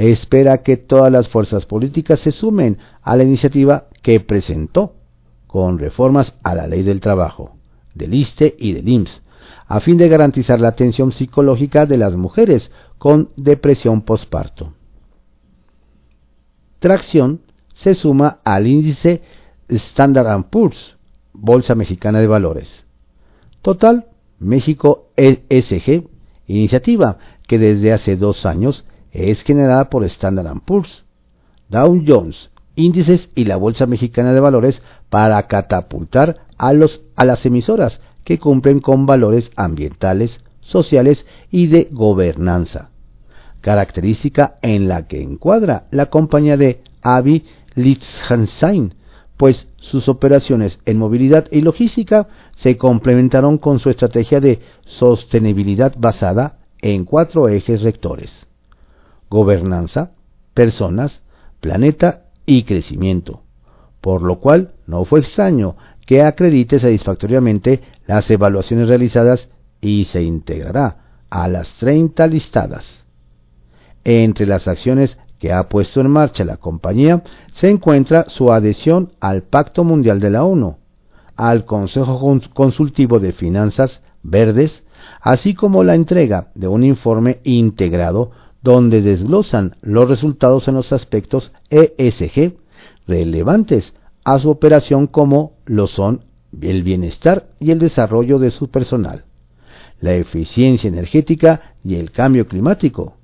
espera 0.09 0.63
que 0.63 0.77
todas 0.77 1.13
las 1.13 1.29
fuerzas 1.29 1.67
políticas 1.67 2.21
se 2.21 2.33
sumen 2.33 2.79
a 3.03 3.17
la 3.17 3.25
iniciativa 3.25 3.85
que 4.03 4.21
presentó 4.21 4.95
con 5.47 5.79
reformas 5.79 6.33
a 6.43 6.55
la 6.55 6.67
ley 6.67 6.83
del 6.83 7.01
trabajo, 7.01 7.57
del 7.95 8.15
ISTE 8.15 8.55
y 8.59 8.73
del 8.73 8.89
IMSS, 8.89 9.23
a 9.67 9.81
fin 9.81 9.99
de 9.99 10.09
garantizar 10.09 10.61
la 10.61 10.69
atención 10.69 11.13
psicológica 11.13 11.87
de 11.87 11.99
las 11.99 12.17
mujeres 12.17 12.71
con 12.99 13.31
depresión 13.37 14.03
postparto. 14.03 14.73
Tracción 16.79 17.43
se 17.75 17.95
suma 17.95 18.39
al 18.45 18.67
índice 18.67 19.23
Standard 19.69 20.45
Poor's, 20.51 20.97
Bolsa 21.33 21.75
Mexicana 21.75 22.21
de 22.21 22.27
Valores. 22.27 22.69
Total, 23.63 24.07
México 24.39 25.09
ESG, 25.17 26.09
iniciativa 26.47 27.19
que 27.47 27.59
desde 27.59 27.93
hace 27.93 28.17
dos 28.17 28.47
años 28.47 28.85
es 29.13 29.43
generada 29.43 29.91
por 29.91 30.05
Standard 30.05 30.61
Poor's, 30.65 31.05
Dow 31.69 32.03
Jones, 32.07 32.51
índices 32.75 33.29
y 33.35 33.45
la 33.45 33.57
Bolsa 33.57 33.87
Mexicana 33.87 34.33
de 34.33 34.41
Valores 34.41 34.81
para 35.11 35.47
catapultar 35.47 36.39
a, 36.57 36.73
los, 36.73 37.01
a 37.17 37.25
las 37.25 37.45
emisoras 37.45 38.01
que 38.25 38.39
cumplen 38.39 38.81
con 38.81 39.07
valores 39.07 39.51
ambientales, 39.57 40.41
sociales 40.61 41.25
y 41.51 41.67
de 41.67 41.89
gobernanza, 41.91 42.91
característica 43.61 44.57
en 44.63 44.89
la 44.89 45.07
que 45.07 45.23
encuadra 45.23 45.85
la 45.91 46.07
compañía 46.07 46.57
de 46.57 46.81
Avi 47.03 47.45
Liechtenstein, 47.75 48.95
pues 49.41 49.67
sus 49.79 50.07
operaciones 50.11 50.79
en 50.85 50.99
movilidad 50.99 51.47
y 51.51 51.63
logística 51.63 52.29
se 52.59 52.77
complementaron 52.77 53.57
con 53.57 53.79
su 53.79 53.89
estrategia 53.89 54.39
de 54.39 54.59
sostenibilidad 54.85 55.95
basada 55.97 56.59
en 56.83 57.07
cuatro 57.07 57.49
ejes 57.49 57.81
rectores 57.81 58.31
gobernanza, 59.31 60.11
personas, 60.53 61.23
planeta 61.61 62.25
y 62.45 62.65
crecimiento, 62.65 63.41
por 64.03 64.21
lo 64.21 64.41
cual 64.41 64.73
no 64.87 65.07
fue 65.07 65.21
extraño 65.21 65.75
que 66.07 66.21
acredite 66.21 66.79
satisfactoriamente 66.79 67.81
las 68.07 68.31
evaluaciones 68.31 68.89
realizadas 68.89 69.49
y 69.81 70.05
se 70.13 70.23
integrará 70.23 71.23
a 71.31 71.49
las 71.49 71.67
30 71.79 72.27
listadas. 72.27 72.85
Entre 74.05 74.45
las 74.45 74.69
acciones 74.69 75.17
que 75.41 75.53
ha 75.53 75.69
puesto 75.69 76.01
en 76.01 76.11
marcha 76.11 76.45
la 76.45 76.59
compañía 76.59 77.23
se 77.61 77.69
encuentra 77.69 78.27
su 78.29 78.53
adhesión 78.53 79.13
al 79.21 79.43
Pacto 79.43 79.83
Mundial 79.83 80.21
de 80.21 80.31
la 80.31 80.45
ONU, 80.45 80.77
al 81.35 81.65
Consejo 81.65 82.39
Consultivo 82.55 83.19
de 83.19 83.33
Finanzas 83.33 84.03
Verdes, 84.23 84.85
así 85.23 85.55
como 85.55 85.83
la 85.83 85.95
entrega 85.95 86.49
de 86.55 86.69
un 86.69 86.85
informe 86.85 87.41
integrado 87.43 88.31
donde 88.63 89.01
desglosan 89.01 89.77
los 89.81 90.07
resultados 90.07 90.69
en 90.69 90.75
los 90.75 90.93
aspectos 90.93 91.51
ESG 91.71 92.53
relevantes 93.07 93.95
a 94.25 94.39
su 94.39 94.51
operación 94.51 95.07
como 95.07 95.55
lo 95.65 95.87
son 95.87 96.25
el 96.61 96.83
bienestar 96.83 97.47
y 97.59 97.71
el 97.71 97.79
desarrollo 97.79 98.39
de 98.39 98.51
su 98.51 98.71
personal, 98.71 99.25
la 100.01 100.13
eficiencia 100.15 100.89
energética 100.89 101.75
y 101.83 101.95
el 101.95 102.11
cambio 102.11 102.47
climático, 102.47 103.15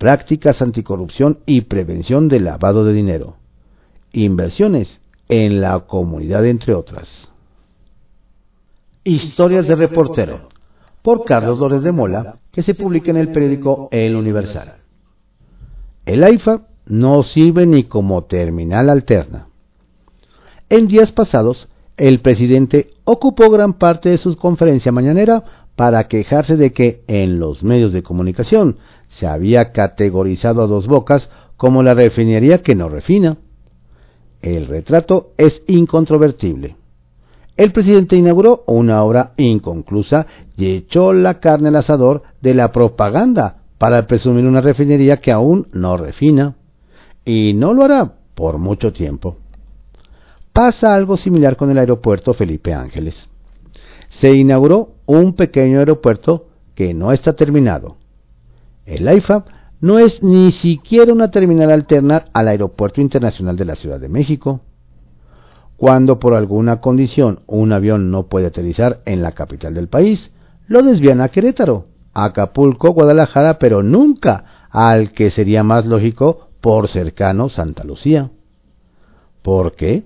prácticas 0.00 0.62
anticorrupción 0.62 1.40
y 1.44 1.60
prevención 1.60 2.28
del 2.28 2.46
lavado 2.46 2.86
de 2.86 2.94
dinero, 2.94 3.36
inversiones 4.14 4.88
en 5.28 5.60
la 5.60 5.78
comunidad, 5.80 6.46
entre 6.46 6.74
otras. 6.74 7.06
Historias 9.04 9.68
de 9.68 9.76
reportero, 9.76 10.48
por 11.02 11.26
Carlos 11.26 11.58
Dores 11.58 11.82
de 11.82 11.92
Mola, 11.92 12.36
que 12.50 12.62
se 12.62 12.74
publica 12.74 13.10
en 13.10 13.18
el 13.18 13.30
periódico 13.30 13.90
El 13.92 14.16
Universal. 14.16 14.76
El 16.06 16.24
AIFA 16.24 16.62
no 16.86 17.22
sirve 17.22 17.66
ni 17.66 17.84
como 17.84 18.24
terminal 18.24 18.88
alterna. 18.88 19.48
En 20.70 20.86
días 20.86 21.12
pasados, 21.12 21.68
el 21.98 22.20
presidente 22.20 22.92
ocupó 23.04 23.50
gran 23.50 23.74
parte 23.74 24.08
de 24.08 24.16
su 24.16 24.34
conferencia 24.36 24.92
mañanera 24.92 25.44
para 25.76 26.08
quejarse 26.08 26.56
de 26.56 26.72
que 26.72 27.02
en 27.06 27.38
los 27.38 27.62
medios 27.62 27.92
de 27.92 28.02
comunicación 28.02 28.78
se 29.18 29.26
había 29.26 29.72
categorizado 29.72 30.62
a 30.62 30.66
dos 30.66 30.86
bocas 30.86 31.28
como 31.56 31.82
la 31.82 31.94
refinería 31.94 32.62
que 32.62 32.74
no 32.74 32.88
refina. 32.88 33.38
El 34.40 34.66
retrato 34.66 35.32
es 35.36 35.62
incontrovertible. 35.66 36.76
El 37.56 37.72
presidente 37.72 38.16
inauguró 38.16 38.64
una 38.66 39.02
obra 39.02 39.32
inconclusa 39.36 40.26
y 40.56 40.74
echó 40.76 41.12
la 41.12 41.40
carne 41.40 41.68
al 41.68 41.76
asador 41.76 42.22
de 42.40 42.54
la 42.54 42.72
propaganda 42.72 43.62
para 43.76 44.06
presumir 44.06 44.46
una 44.46 44.60
refinería 44.60 45.18
que 45.18 45.32
aún 45.32 45.66
no 45.72 45.96
refina. 45.96 46.56
Y 47.24 47.52
no 47.52 47.74
lo 47.74 47.84
hará 47.84 48.14
por 48.34 48.56
mucho 48.56 48.92
tiempo 48.92 49.36
pasa 50.52 50.94
algo 50.94 51.16
similar 51.16 51.56
con 51.56 51.70
el 51.70 51.78
aeropuerto 51.78 52.34
Felipe 52.34 52.74
Ángeles. 52.74 53.14
Se 54.20 54.36
inauguró 54.36 54.90
un 55.06 55.34
pequeño 55.34 55.78
aeropuerto 55.78 56.48
que 56.74 56.92
no 56.94 57.12
está 57.12 57.34
terminado. 57.34 57.96
El 58.86 59.06
AIFA 59.08 59.44
no 59.80 59.98
es 59.98 60.22
ni 60.22 60.52
siquiera 60.52 61.12
una 61.12 61.30
terminal 61.30 61.70
alterna 61.70 62.26
al 62.32 62.48
Aeropuerto 62.48 63.00
Internacional 63.00 63.56
de 63.56 63.64
la 63.64 63.76
Ciudad 63.76 64.00
de 64.00 64.08
México. 64.08 64.60
Cuando 65.76 66.18
por 66.18 66.34
alguna 66.34 66.80
condición 66.80 67.40
un 67.46 67.72
avión 67.72 68.10
no 68.10 68.26
puede 68.26 68.48
aterrizar 68.48 69.00
en 69.06 69.22
la 69.22 69.32
capital 69.32 69.72
del 69.74 69.88
país, 69.88 70.30
lo 70.66 70.82
desvían 70.82 71.20
a 71.20 71.28
Querétaro, 71.28 71.86
Acapulco, 72.12 72.90
Guadalajara, 72.90 73.58
pero 73.58 73.82
nunca 73.82 74.66
al 74.70 75.12
que 75.12 75.30
sería 75.30 75.62
más 75.62 75.86
lógico 75.86 76.48
por 76.60 76.88
cercano 76.88 77.48
Santa 77.48 77.84
Lucía. 77.84 78.30
¿Por 79.42 79.74
qué? 79.74 80.04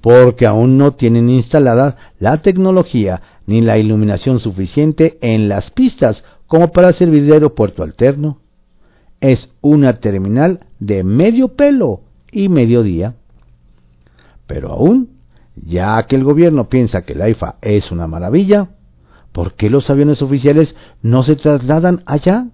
porque 0.00 0.46
aún 0.46 0.78
no 0.78 0.92
tienen 0.92 1.28
instalada 1.28 1.96
la 2.18 2.38
tecnología 2.38 3.20
ni 3.46 3.60
la 3.60 3.78
iluminación 3.78 4.38
suficiente 4.38 5.18
en 5.20 5.48
las 5.48 5.70
pistas 5.70 6.22
como 6.48 6.72
para 6.72 6.92
servir 6.94 7.24
de 7.24 7.34
aeropuerto 7.34 7.84
alterno. 7.84 8.40
Es 9.20 9.48
una 9.60 10.00
terminal 10.00 10.66
de 10.80 11.04
medio 11.04 11.54
pelo 11.54 12.00
y 12.32 12.48
medio 12.48 12.82
día. 12.82 13.14
Pero 14.48 14.72
aún, 14.72 15.10
ya 15.54 16.02
que 16.04 16.16
el 16.16 16.24
gobierno 16.24 16.68
piensa 16.68 17.02
que 17.02 17.14
la 17.14 17.28
IFA 17.28 17.56
es 17.62 17.92
una 17.92 18.08
maravilla, 18.08 18.70
¿por 19.32 19.54
qué 19.54 19.70
los 19.70 19.88
aviones 19.90 20.22
oficiales 20.22 20.74
no 21.02 21.22
se 21.22 21.36
trasladan 21.36 22.02
allá? 22.06 22.48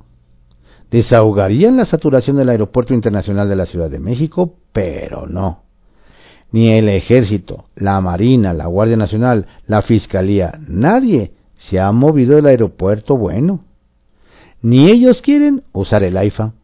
Desahogarían 0.90 1.76
la 1.78 1.86
saturación 1.86 2.36
del 2.36 2.50
Aeropuerto 2.50 2.92
Internacional 2.92 3.48
de 3.48 3.56
la 3.56 3.66
Ciudad 3.66 3.90
de 3.90 3.98
México, 3.98 4.58
pero 4.72 5.26
no 5.26 5.64
ni 6.54 6.70
el 6.70 6.88
ejército, 6.88 7.64
la 7.74 8.00
marina, 8.00 8.52
la 8.52 8.66
Guardia 8.66 8.96
Nacional, 8.96 9.48
la 9.66 9.82
Fiscalía, 9.82 10.60
nadie 10.68 11.32
se 11.68 11.80
ha 11.80 11.90
movido 11.90 12.36
del 12.36 12.46
aeropuerto 12.46 13.16
bueno. 13.16 13.64
Ni 14.64 14.88
ellos 14.88 15.20
quieren 15.20 15.62
usar 15.74 16.04
el 16.04 16.16
AIFA. 16.16 16.54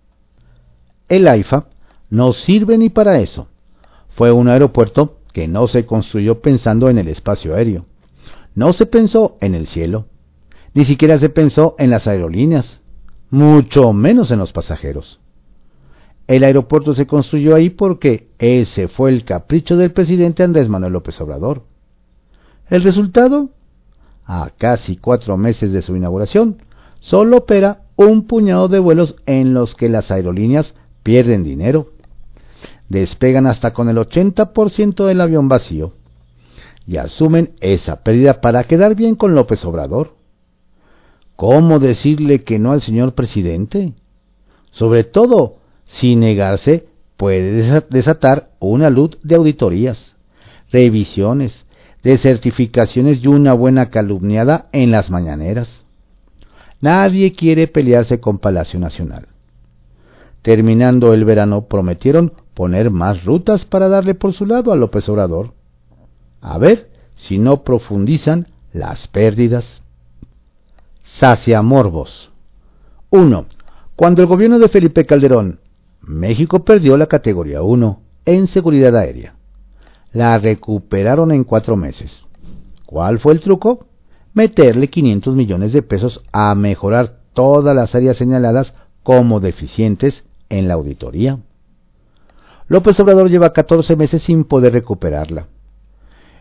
El 1.11 1.29
AIFA 1.29 1.67
no 2.09 2.33
sirve 2.33 2.79
ni 2.79 2.89
para 2.89 3.21
eso. 3.21 3.49
Fue 4.17 4.33
un 4.33 4.49
aeropuerto 4.49 5.19
que 5.35 5.47
no 5.47 5.69
se 5.69 5.85
construyó 5.85 6.41
pensando 6.41 6.89
en 6.89 6.97
el 6.97 7.09
espacio 7.09 7.55
aéreo. 7.55 7.85
No 8.55 8.73
se 8.73 8.87
pensó 8.87 9.37
en 9.43 9.55
el 9.55 9.67
cielo. 9.67 10.07
Ni 10.73 10.87
siquiera 10.87 11.21
se 11.21 11.29
pensó 11.29 11.75
en 11.77 11.91
las 11.91 12.07
aerolíneas. 12.07 12.81
Mucho 13.29 13.93
menos 13.93 14.31
en 14.31 14.39
los 14.39 14.55
pasajeros. 14.55 15.21
El 16.27 16.45
aeropuerto 16.45 16.95
se 16.95 17.07
construyó 17.07 17.55
ahí 17.55 17.69
porque 17.69 18.29
ese 18.39 18.89
fue 18.89 19.11
el 19.11 19.27
capricho 19.27 19.77
del 19.77 19.93
presidente 19.93 20.43
Andrés 20.43 20.71
Manuel 20.71 20.95
López 20.95 21.21
Obrador. 21.21 21.65
El 22.71 22.83
resultado, 22.83 23.51
a 24.25 24.53
casi 24.57 24.97
cuatro 24.97 25.37
meses 25.37 25.71
de 25.71 25.83
su 25.83 25.95
inauguración, 25.97 26.63
solo 27.01 27.39
opera 27.39 27.83
un 28.07 28.27
puñado 28.27 28.69
de 28.69 28.79
vuelos 28.79 29.15
en 29.27 29.53
los 29.53 29.75
que 29.75 29.89
las 29.89 30.11
aerolíneas 30.11 30.73
pierden 31.03 31.45
dinero. 31.45 31.89
Despegan 32.89 33.47
hasta 33.47 33.73
con 33.73 33.89
el 33.89 33.97
80% 33.99 35.07
del 35.07 35.21
avión 35.21 35.49
vacío 35.49 35.93
y 36.87 36.97
asumen 36.97 37.53
esa 37.61 38.03
pérdida 38.03 38.41
para 38.41 38.65
quedar 38.65 38.95
bien 38.95 39.17
con 39.17 39.35
López 39.35 39.65
Obrador. 39.65 40.15
¿Cómo 41.37 41.79
decirle 41.79 42.43
que 42.43 42.59
no 42.59 42.73
al 42.73 42.81
señor 42.81 43.15
presidente? 43.15 43.93
Sobre 44.73 45.05
todo 45.05 45.57
sin 46.01 46.21
negarse, 46.21 46.87
puede 47.17 47.83
desatar 47.91 48.51
una 48.61 48.89
luz 48.89 49.19
de 49.23 49.37
auditorías, 49.37 49.99
revisiones, 50.73 51.53
de 52.03 52.17
certificaciones 52.19 53.23
y 53.23 53.27
una 53.27 53.53
buena 53.53 53.91
calumniada 53.91 54.69
en 54.73 54.91
las 54.91 55.11
mañaneras. 55.11 55.69
Nadie 56.81 57.33
quiere 57.33 57.69
pelearse 57.69 58.21
con 58.21 58.39
Palacio 58.39 58.81
Nacional. 58.81 59.29
Terminando 60.43 61.13
el 61.13 61.25
verano 61.25 61.67
prometieron 61.67 62.33
poner 62.55 62.91
más 62.91 63.25
rutas 63.25 63.65
para 63.67 63.89
darle 63.89 64.15
por 64.15 64.33
su 64.33 64.47
lado 64.47 64.73
a 64.73 64.77
López 64.77 65.09
Obrador. 65.09 65.53
A 66.41 66.57
ver 66.59 66.89
si 67.29 67.39
no 67.39 67.63
profundizan 67.63 68.47
las 68.73 69.07
pérdidas. 69.09 69.65
Sacia 71.19 71.61
Morbos. 71.61 72.31
1. 73.11 73.47
Cuando 73.97 74.23
el 74.23 74.29
gobierno 74.29 74.59
de 74.59 74.69
Felipe 74.69 75.05
Calderón 75.05 75.61
México 76.01 76.65
perdió 76.65 76.97
la 76.97 77.07
categoría 77.07 77.63
1 77.63 78.01
en 78.25 78.47
seguridad 78.49 78.97
aérea. 78.97 79.35
La 80.13 80.39
recuperaron 80.39 81.31
en 81.31 81.45
cuatro 81.45 81.77
meses. 81.77 82.11
¿Cuál 82.87 83.21
fue 83.21 83.35
el 83.35 83.41
truco? 83.41 83.87
Meterle 84.33 84.89
500 84.89 85.35
millones 85.35 85.73
de 85.73 85.83
pesos 85.83 86.21
a 86.33 86.55
mejorar 86.55 87.21
todas 87.35 87.75
las 87.75 87.95
áreas 87.95 88.17
señaladas 88.17 88.73
como 89.03 89.41
deficientes 89.41 90.23
en 90.49 90.69
la 90.69 90.75
auditoría. 90.75 91.39
López 92.69 92.99
Obrador 93.01 93.29
lleva 93.29 93.53
14 93.53 93.97
meses 93.97 94.23
sin 94.23 94.45
poder 94.45 94.73
recuperarla. 94.73 95.49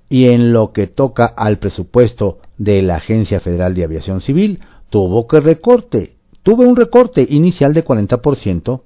Y 0.10 0.28
en 0.28 0.54
lo 0.54 0.73
que 0.73 0.88
toca 0.88 1.25
al 1.25 1.58
presupuesto 1.58 2.39
de 2.58 2.82
la 2.82 2.97
Agencia 2.97 3.39
Federal 3.39 3.73
de 3.73 3.84
Aviación 3.84 4.21
Civil, 4.21 4.60
tuvo 4.89 5.28
que 5.28 5.39
recorte, 5.39 6.17
tuvo 6.43 6.63
un 6.63 6.75
recorte 6.75 7.25
inicial 7.30 7.73
de 7.73 7.84
40% 7.84 8.82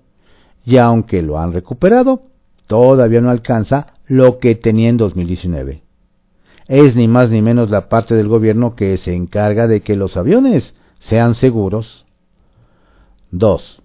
y 0.66 0.78
aunque 0.78 1.22
lo 1.22 1.40
han 1.40 1.54
recuperado, 1.54 2.22
todavía 2.68 3.22
no 3.22 3.30
alcanza 3.30 3.88
lo 4.08 4.40
que 4.40 4.56
tenía 4.56 4.90
en 4.90 4.98
2019. 4.98 5.84
Es 6.68 6.96
ni 6.96 7.08
más 7.08 7.30
ni 7.30 7.42
menos 7.42 7.70
la 7.70 7.90
parte 7.90 8.16
del 8.16 8.28
gobierno 8.28 8.76
que 8.76 8.98
se 8.98 9.14
encarga 9.14 9.68
de 9.68 9.82
que 9.82 9.96
los 9.96 10.16
aviones 10.16 10.74
sean 11.10 11.36
seguros. 11.36 12.06
2. 13.32 13.82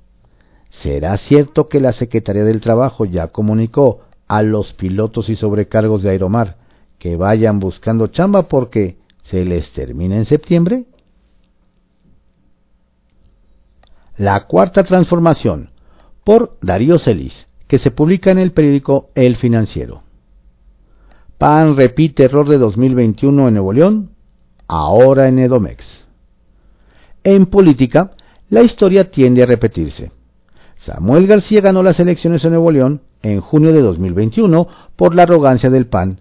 ¿Será 0.82 1.16
cierto 1.18 1.68
que 1.68 1.80
la 1.80 1.92
Secretaría 1.92 2.44
del 2.44 2.60
Trabajo 2.60 3.04
ya 3.04 3.28
comunicó 3.28 4.02
a 4.28 4.42
los 4.42 4.72
pilotos 4.74 5.28
y 5.28 5.36
sobrecargos 5.36 6.02
de 6.02 6.10
Aeromar 6.10 6.56
que 6.98 7.16
vayan 7.16 7.58
buscando 7.58 8.08
chamba 8.08 8.48
porque 8.48 8.98
se 9.24 9.44
les 9.44 9.70
termina 9.72 10.16
en 10.16 10.26
septiembre? 10.26 10.84
La 14.16 14.46
cuarta 14.46 14.84
transformación 14.84 15.70
por 16.24 16.58
Darío 16.60 16.98
Celis, 16.98 17.32
que 17.66 17.78
se 17.78 17.90
publica 17.90 18.30
en 18.30 18.38
el 18.38 18.52
periódico 18.52 19.10
El 19.14 19.36
Financiero. 19.36 20.02
PAN 21.38 21.76
repite 21.76 22.24
error 22.24 22.48
de 22.48 22.58
2021 22.58 23.46
en 23.46 23.54
Nuevo 23.54 23.72
León, 23.72 24.10
ahora 24.66 25.28
en 25.28 25.38
Edomex. 25.38 25.84
En 27.22 27.46
política, 27.46 28.10
la 28.50 28.62
historia 28.62 29.12
tiende 29.12 29.44
a 29.44 29.46
repetirse. 29.46 30.10
Samuel 30.84 31.28
García 31.28 31.60
ganó 31.60 31.84
las 31.84 32.00
elecciones 32.00 32.44
en 32.44 32.50
Nuevo 32.50 32.72
León 32.72 33.02
en 33.22 33.40
junio 33.40 33.72
de 33.72 33.82
2021 33.82 34.66
por 34.96 35.14
la 35.14 35.22
arrogancia 35.22 35.70
del 35.70 35.86
PAN, 35.86 36.20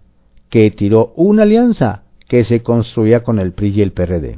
que 0.52 0.70
tiró 0.70 1.14
una 1.16 1.44
alianza 1.44 2.04
que 2.28 2.44
se 2.44 2.62
construía 2.62 3.24
con 3.24 3.40
el 3.40 3.54
PRI 3.54 3.70
y 3.70 3.82
el 3.82 3.94
PRD. 3.94 4.38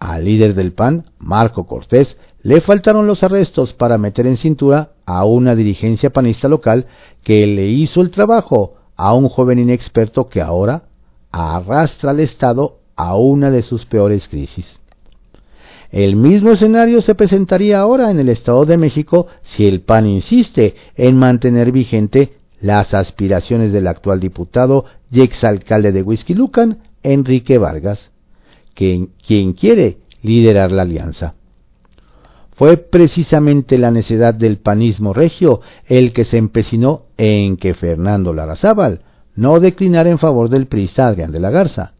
Al 0.00 0.24
líder 0.24 0.54
del 0.54 0.72
PAN, 0.72 1.10
Marco 1.20 1.68
Cortés, 1.68 2.16
le 2.42 2.60
faltaron 2.62 3.06
los 3.06 3.22
arrestos 3.22 3.74
para 3.74 3.96
meter 3.96 4.26
en 4.26 4.38
cintura 4.38 4.90
a 5.04 5.24
una 5.24 5.54
dirigencia 5.54 6.10
panista 6.10 6.48
local 6.48 6.86
que 7.22 7.46
le 7.46 7.68
hizo 7.68 8.00
el 8.00 8.10
trabajo 8.10 8.75
a 8.96 9.14
un 9.14 9.28
joven 9.28 9.58
inexperto 9.58 10.28
que 10.28 10.40
ahora 10.40 10.84
arrastra 11.30 12.10
al 12.10 12.20
Estado 12.20 12.78
a 12.96 13.16
una 13.16 13.50
de 13.50 13.62
sus 13.62 13.84
peores 13.86 14.26
crisis. 14.28 14.66
El 15.90 16.16
mismo 16.16 16.50
escenario 16.50 17.00
se 17.02 17.14
presentaría 17.14 17.78
ahora 17.78 18.10
en 18.10 18.18
el 18.18 18.28
Estado 18.28 18.64
de 18.64 18.76
México 18.76 19.28
si 19.54 19.66
el 19.66 19.82
PAN 19.82 20.06
insiste 20.06 20.74
en 20.96 21.16
mantener 21.16 21.70
vigente 21.72 22.32
las 22.60 22.92
aspiraciones 22.94 23.72
del 23.72 23.86
actual 23.86 24.18
diputado 24.18 24.86
y 25.10 25.22
exalcalde 25.22 25.92
de 25.92 26.02
Huizquilucan, 26.02 26.78
Enrique 27.02 27.58
Vargas, 27.58 28.10
quien, 28.74 29.10
quien 29.26 29.52
quiere 29.52 29.98
liderar 30.22 30.72
la 30.72 30.82
alianza. 30.82 31.34
Fue 32.56 32.78
precisamente 32.78 33.76
la 33.76 33.90
necedad 33.90 34.34
del 34.34 34.58
panismo 34.58 35.12
regio 35.12 35.60
el 35.86 36.14
que 36.14 36.24
se 36.24 36.38
empecinó 36.38 37.02
en 37.18 37.58
que 37.58 37.74
Fernando 37.74 38.32
Larazábal 38.32 39.02
no 39.34 39.60
declinara 39.60 40.08
en 40.08 40.18
favor 40.18 40.48
del 40.48 40.66
priista 40.66 41.06
Adrián 41.06 41.32
de 41.32 41.40
la 41.40 41.50
Garza, 41.50 41.92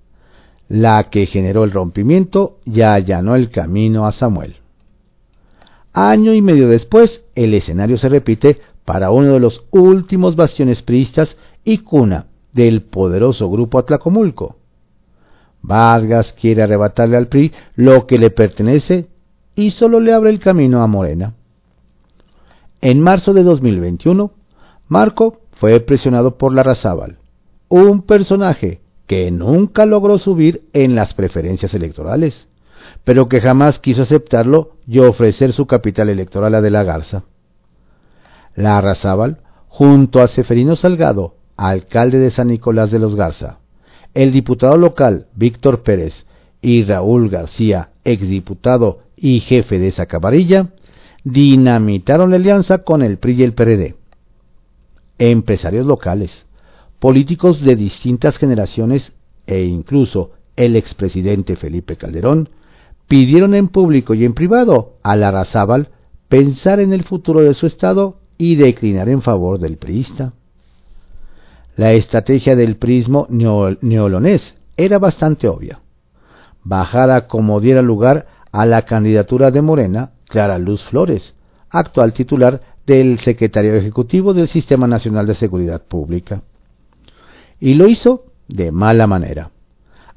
la 0.69 1.11
que 1.11 1.27
generó 1.27 1.65
el 1.65 1.73
rompimiento 1.73 2.59
y 2.65 2.81
allanó 2.81 3.35
el 3.37 3.51
camino 3.51 4.07
a 4.07 4.13
Samuel. 4.13 4.57
Año 5.93 6.33
y 6.33 6.41
medio 6.41 6.69
después, 6.69 7.23
el 7.35 7.53
escenario 7.53 7.99
se 7.99 8.09
repite 8.09 8.59
para 8.87 9.11
uno 9.11 9.35
de 9.35 9.41
los 9.41 9.63
últimos 9.71 10.37
bastiones 10.37 10.81
priistas 10.81 11.37
y 11.65 11.79
cuna 11.79 12.29
del 12.55 12.83
poderoso 12.83 13.51
grupo 13.51 13.79
Atlacomulco. 13.79 14.57
Vargas 15.61 16.35
quiere 16.41 16.63
arrebatarle 16.63 17.19
al 17.19 17.29
PRI 17.29 17.53
lo 17.75 18.07
que 18.07 18.17
le 18.17 18.31
pertenece 18.31 19.09
y 19.57 19.71
solo 19.73 19.99
le 19.99 20.13
abre 20.13 20.31
el 20.31 20.39
camino 20.39 20.83
a 20.83 20.87
Morena. 20.87 21.35
En 22.83 23.01
marzo 23.01 23.33
de 23.33 23.43
2021, 23.43 24.31
Marco 24.87 25.39
fue 25.59 25.81
presionado 25.81 26.37
por 26.37 26.55
Larrazábal, 26.55 27.17
un 27.69 28.03
personaje 28.03 28.81
que 29.07 29.31
nunca 29.31 29.87
logró 29.87 30.19
subir 30.19 30.63
en 30.75 30.95
las 30.95 31.15
preferencias 31.15 31.73
electorales, 31.75 32.47
pero 33.03 33.29
que 33.29 33.41
jamás 33.41 33.79
quiso 33.79 34.03
aceptarlo 34.03 34.73
y 34.87 34.99
ofrecer 34.99 35.53
su 35.55 35.67
capital 35.67 36.11
electoral 36.11 36.55
a 36.55 36.61
De 36.61 36.71
la 36.71 36.85
Garza. 36.85 37.25
Larrazábal, 38.55 39.39
junto 39.69 40.21
a 40.21 40.29
Seferino 40.29 40.77
Salgado, 40.77 41.35
alcalde 41.57 42.19
de 42.19 42.31
San 42.31 42.49
Nicolás 42.49 42.91
de 42.91 42.99
los 42.99 43.15
Garza, 43.15 43.59
el 44.13 44.33
diputado 44.33 44.77
local 44.77 45.27
Víctor 45.35 45.83
Pérez 45.83 46.15
y 46.61 46.85
Raúl 46.85 47.31
García, 47.31 47.91
exdiputado 48.05 49.06
y 49.17 49.41
jefe 49.41 49.79
de 49.79 49.89
esa 49.89 50.07
cabarilla, 50.07 50.69
dinamitaron 51.25 52.31
la 52.31 52.37
alianza 52.37 52.79
con 52.79 53.03
el 53.03 53.19
PRI 53.19 53.41
y 53.41 53.43
el 53.43 53.55
PRD. 53.55 53.95
Empresarios 55.19 55.87
locales, 55.87 56.31
políticos 57.01 57.61
de 57.63 57.75
distintas 57.75 58.37
generaciones 58.37 59.13
e 59.47 59.63
incluso 59.63 60.33
el 60.57 60.77
expresidente 60.77 61.57
Felipe 61.57 61.97
Calderón 61.97 62.51
pidieron 63.09 63.55
en 63.55 63.69
público 63.69 64.15
y 64.15 64.25
en 64.25 64.35
privado 64.35 64.95
a 65.03 65.17
Larrazábal 65.17 65.89
pensar 66.29 66.81
en 66.81 66.93
el 66.93 67.05
futuro 67.05 67.41
de 67.41 67.55
su 67.55 67.67
estado 67.67 68.19
y 68.39 68.57
declinar 68.57 69.09
en 69.09 69.23
favor 69.23 69.59
del 69.59 69.77
priista. 69.77 70.33
La 71.77 71.93
estrategia 71.93 72.57
del 72.57 72.77
prismo 72.77 73.27
neolonés 73.29 74.43
era 74.77 74.99
bastante 74.99 75.49
obvia. 75.49 75.81
Bajada 76.65 77.29
como 77.29 77.61
diera 77.61 77.83
lugar 77.83 78.27
a 78.57 78.65
la 78.65 78.87
candidatura 78.87 79.51
de 79.51 79.61
Morena, 79.61 80.13
Clara 80.29 80.59
Luz 80.59 80.83
Flores, 80.85 81.35
actual 81.69 82.15
titular 82.15 82.63
del 82.87 83.21
Secretario 83.21 83.75
Ejecutivo 83.75 84.33
del 84.33 84.49
Sistema 84.49 84.87
Nacional 84.87 85.27
de 85.27 85.35
Seguridad 85.35 85.83
Pública. 85.87 86.41
Y 87.61 87.75
lo 87.75 87.87
hizo 87.87 88.25
de 88.49 88.73
mala 88.73 89.07
manera, 89.07 89.51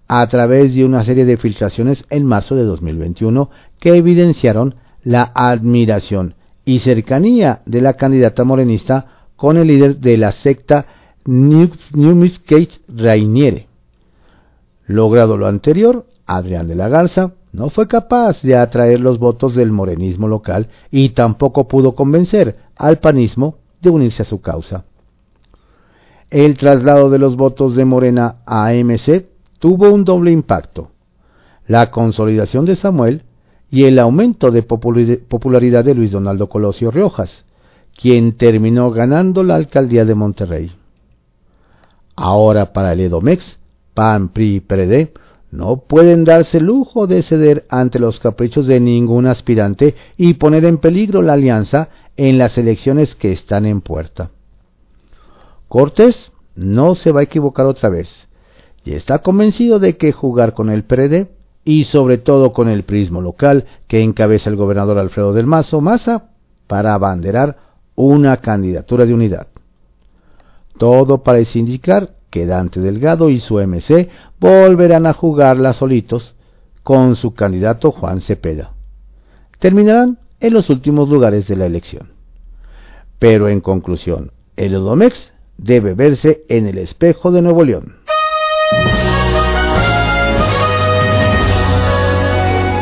a 0.07 0.25
través 0.27 0.73
de 0.73 0.85
una 0.85 1.03
serie 1.03 1.25
de 1.25 1.35
filtraciones 1.35 2.05
en 2.09 2.25
marzo 2.25 2.55
de 2.55 2.63
2021 2.63 3.49
que 3.77 3.97
evidenciaron 3.97 4.75
la 5.03 5.33
admiración 5.35 6.35
y 6.63 6.79
cercanía 6.79 7.61
de 7.65 7.81
la 7.81 7.95
candidata 7.95 8.45
morenista 8.45 9.25
con 9.35 9.57
el 9.57 9.67
líder 9.67 9.97
de 9.97 10.15
la 10.15 10.31
secta 10.31 10.85
Kate 11.25 12.71
Rainiere. 12.87 13.67
Logrado 14.87 15.35
lo 15.35 15.45
anterior, 15.45 16.05
Adrián 16.25 16.69
de 16.69 16.75
la 16.75 16.87
Garza 16.87 17.33
no 17.51 17.69
fue 17.69 17.87
capaz 17.87 18.41
de 18.41 18.55
atraer 18.55 18.99
los 18.99 19.17
votos 19.17 19.55
del 19.55 19.71
morenismo 19.71 20.27
local 20.27 20.67
y 20.91 21.09
tampoco 21.11 21.67
pudo 21.67 21.95
convencer 21.95 22.57
al 22.75 22.99
panismo 22.99 23.55
de 23.81 23.89
unirse 23.89 24.21
a 24.21 24.25
su 24.25 24.41
causa. 24.41 24.85
El 26.29 26.57
traslado 26.57 27.09
de 27.09 27.17
los 27.17 27.35
votos 27.35 27.75
de 27.75 27.85
Morena 27.85 28.37
a 28.45 28.67
AMC 28.67 29.25
tuvo 29.57 29.89
un 29.89 30.03
doble 30.03 30.31
impacto, 30.31 30.91
la 31.67 31.89
consolidación 31.89 32.65
de 32.65 32.75
Samuel 32.75 33.23
y 33.71 33.85
el 33.85 33.99
aumento 33.99 34.51
de 34.51 34.63
popularidad 34.63 35.83
de 35.83 35.95
Luis 35.95 36.11
Donaldo 36.11 36.47
Colosio 36.47 36.91
Riojas, 36.91 37.31
quien 37.99 38.37
terminó 38.37 38.91
ganando 38.91 39.43
la 39.43 39.55
alcaldía 39.55 40.05
de 40.05 40.15
Monterrey. 40.15 40.71
Ahora 42.15 42.73
para 42.73 42.93
el 42.93 43.01
Edomex, 43.01 43.43
PAN, 43.93 44.29
PRI 44.29 44.57
y 44.57 44.59
no 45.51 45.77
pueden 45.87 46.25
darse 46.25 46.57
el 46.57 46.65
lujo 46.65 47.07
de 47.07 47.23
ceder 47.23 47.65
ante 47.69 47.99
los 47.99 48.19
caprichos 48.19 48.67
de 48.67 48.79
ningún 48.79 49.25
aspirante 49.25 49.95
y 50.15 50.35
poner 50.35 50.65
en 50.65 50.77
peligro 50.77 51.21
la 51.21 51.33
alianza 51.33 51.89
en 52.17 52.37
las 52.37 52.57
elecciones 52.57 53.15
que 53.15 53.31
están 53.31 53.65
en 53.65 53.81
puerta. 53.81 54.29
Cortés 55.67 56.15
no 56.55 56.95
se 56.95 57.11
va 57.11 57.21
a 57.21 57.23
equivocar 57.23 57.65
otra 57.65 57.89
vez 57.89 58.09
y 58.83 58.93
está 58.93 59.19
convencido 59.19 59.79
de 59.79 59.97
que 59.97 60.11
jugar 60.11 60.53
con 60.53 60.69
el 60.69 60.83
PRD 60.83 61.29
y 61.63 61.85
sobre 61.85 62.17
todo 62.17 62.53
con 62.53 62.67
el 62.67 62.83
prismo 62.83 63.21
local 63.21 63.65
que 63.87 64.01
encabeza 64.01 64.49
el 64.49 64.55
gobernador 64.55 64.97
Alfredo 64.97 65.33
del 65.33 65.45
Mazo 65.45 65.81
Maza 65.81 66.29
para 66.67 66.93
abanderar 66.93 67.57
una 67.95 68.37
candidatura 68.37 69.05
de 69.05 69.13
unidad. 69.13 69.47
Todo 70.77 71.23
parece 71.23 71.59
indicar 71.59 72.18
que 72.29 72.45
Dante 72.45 72.79
Delgado 72.79 73.29
y 73.29 73.39
su 73.39 73.55
MC 73.55 74.09
volverán 74.39 75.07
a 75.07 75.13
jugarla 75.13 75.73
solitos 75.73 76.35
con 76.83 77.15
su 77.15 77.33
candidato 77.33 77.91
Juan 77.91 78.21
Cepeda. 78.21 78.71
Terminarán 79.59 80.19
en 80.39 80.53
los 80.53 80.69
últimos 80.69 81.09
lugares 81.09 81.47
de 81.47 81.55
la 81.55 81.65
elección. 81.65 82.13
Pero 83.19 83.49
en 83.49 83.59
conclusión, 83.59 84.31
el 84.55 84.75
Odomex 84.75 85.31
debe 85.57 85.93
verse 85.93 86.43
en 86.47 86.67
el 86.67 86.77
espejo 86.77 87.31
de 87.31 87.41
Nuevo 87.41 87.63
León. 87.63 87.95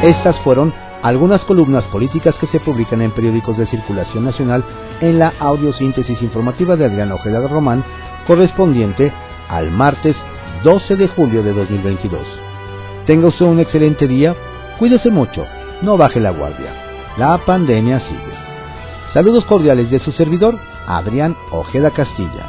Estas 0.04 0.38
fueron 0.44 0.74
algunas 1.02 1.42
columnas 1.42 1.84
políticas 1.86 2.36
que 2.40 2.48
se 2.48 2.60
publican 2.60 3.02
en 3.02 3.12
periódicos 3.12 3.58
de 3.58 3.66
circulación 3.66 4.26
nacional 4.26 4.64
en 5.02 5.20
la 5.20 5.34
audiosíntesis 5.40 6.22
informativa 6.22 6.76
de 6.76 6.86
Adrián 6.86 7.12
Ojeda 7.12 7.48
Román, 7.48 7.84
correspondiente 8.26 9.12
al 9.50 9.72
martes 9.72 10.16
12 10.64 10.96
de 10.96 11.08
julio 11.08 11.44
de 11.44 11.54
2022. 11.54 12.22
Tenga 13.06 13.28
usted 13.28 13.46
un 13.46 13.60
excelente 13.60 14.08
día, 14.08 14.36
cuídese 14.80 15.10
mucho, 15.10 15.46
no 15.82 15.98
baje 15.98 16.20
la 16.20 16.32
guardia. 16.32 16.74
La 17.18 17.38
pandemia 17.40 18.00
sigue. 18.00 18.34
Saludos 19.14 19.46
cordiales 19.46 19.90
de 19.90 20.00
su 20.00 20.12
servidor, 20.12 20.58
Adrián 20.88 21.36
Ojeda 21.52 21.92
Castilla. 21.92 22.46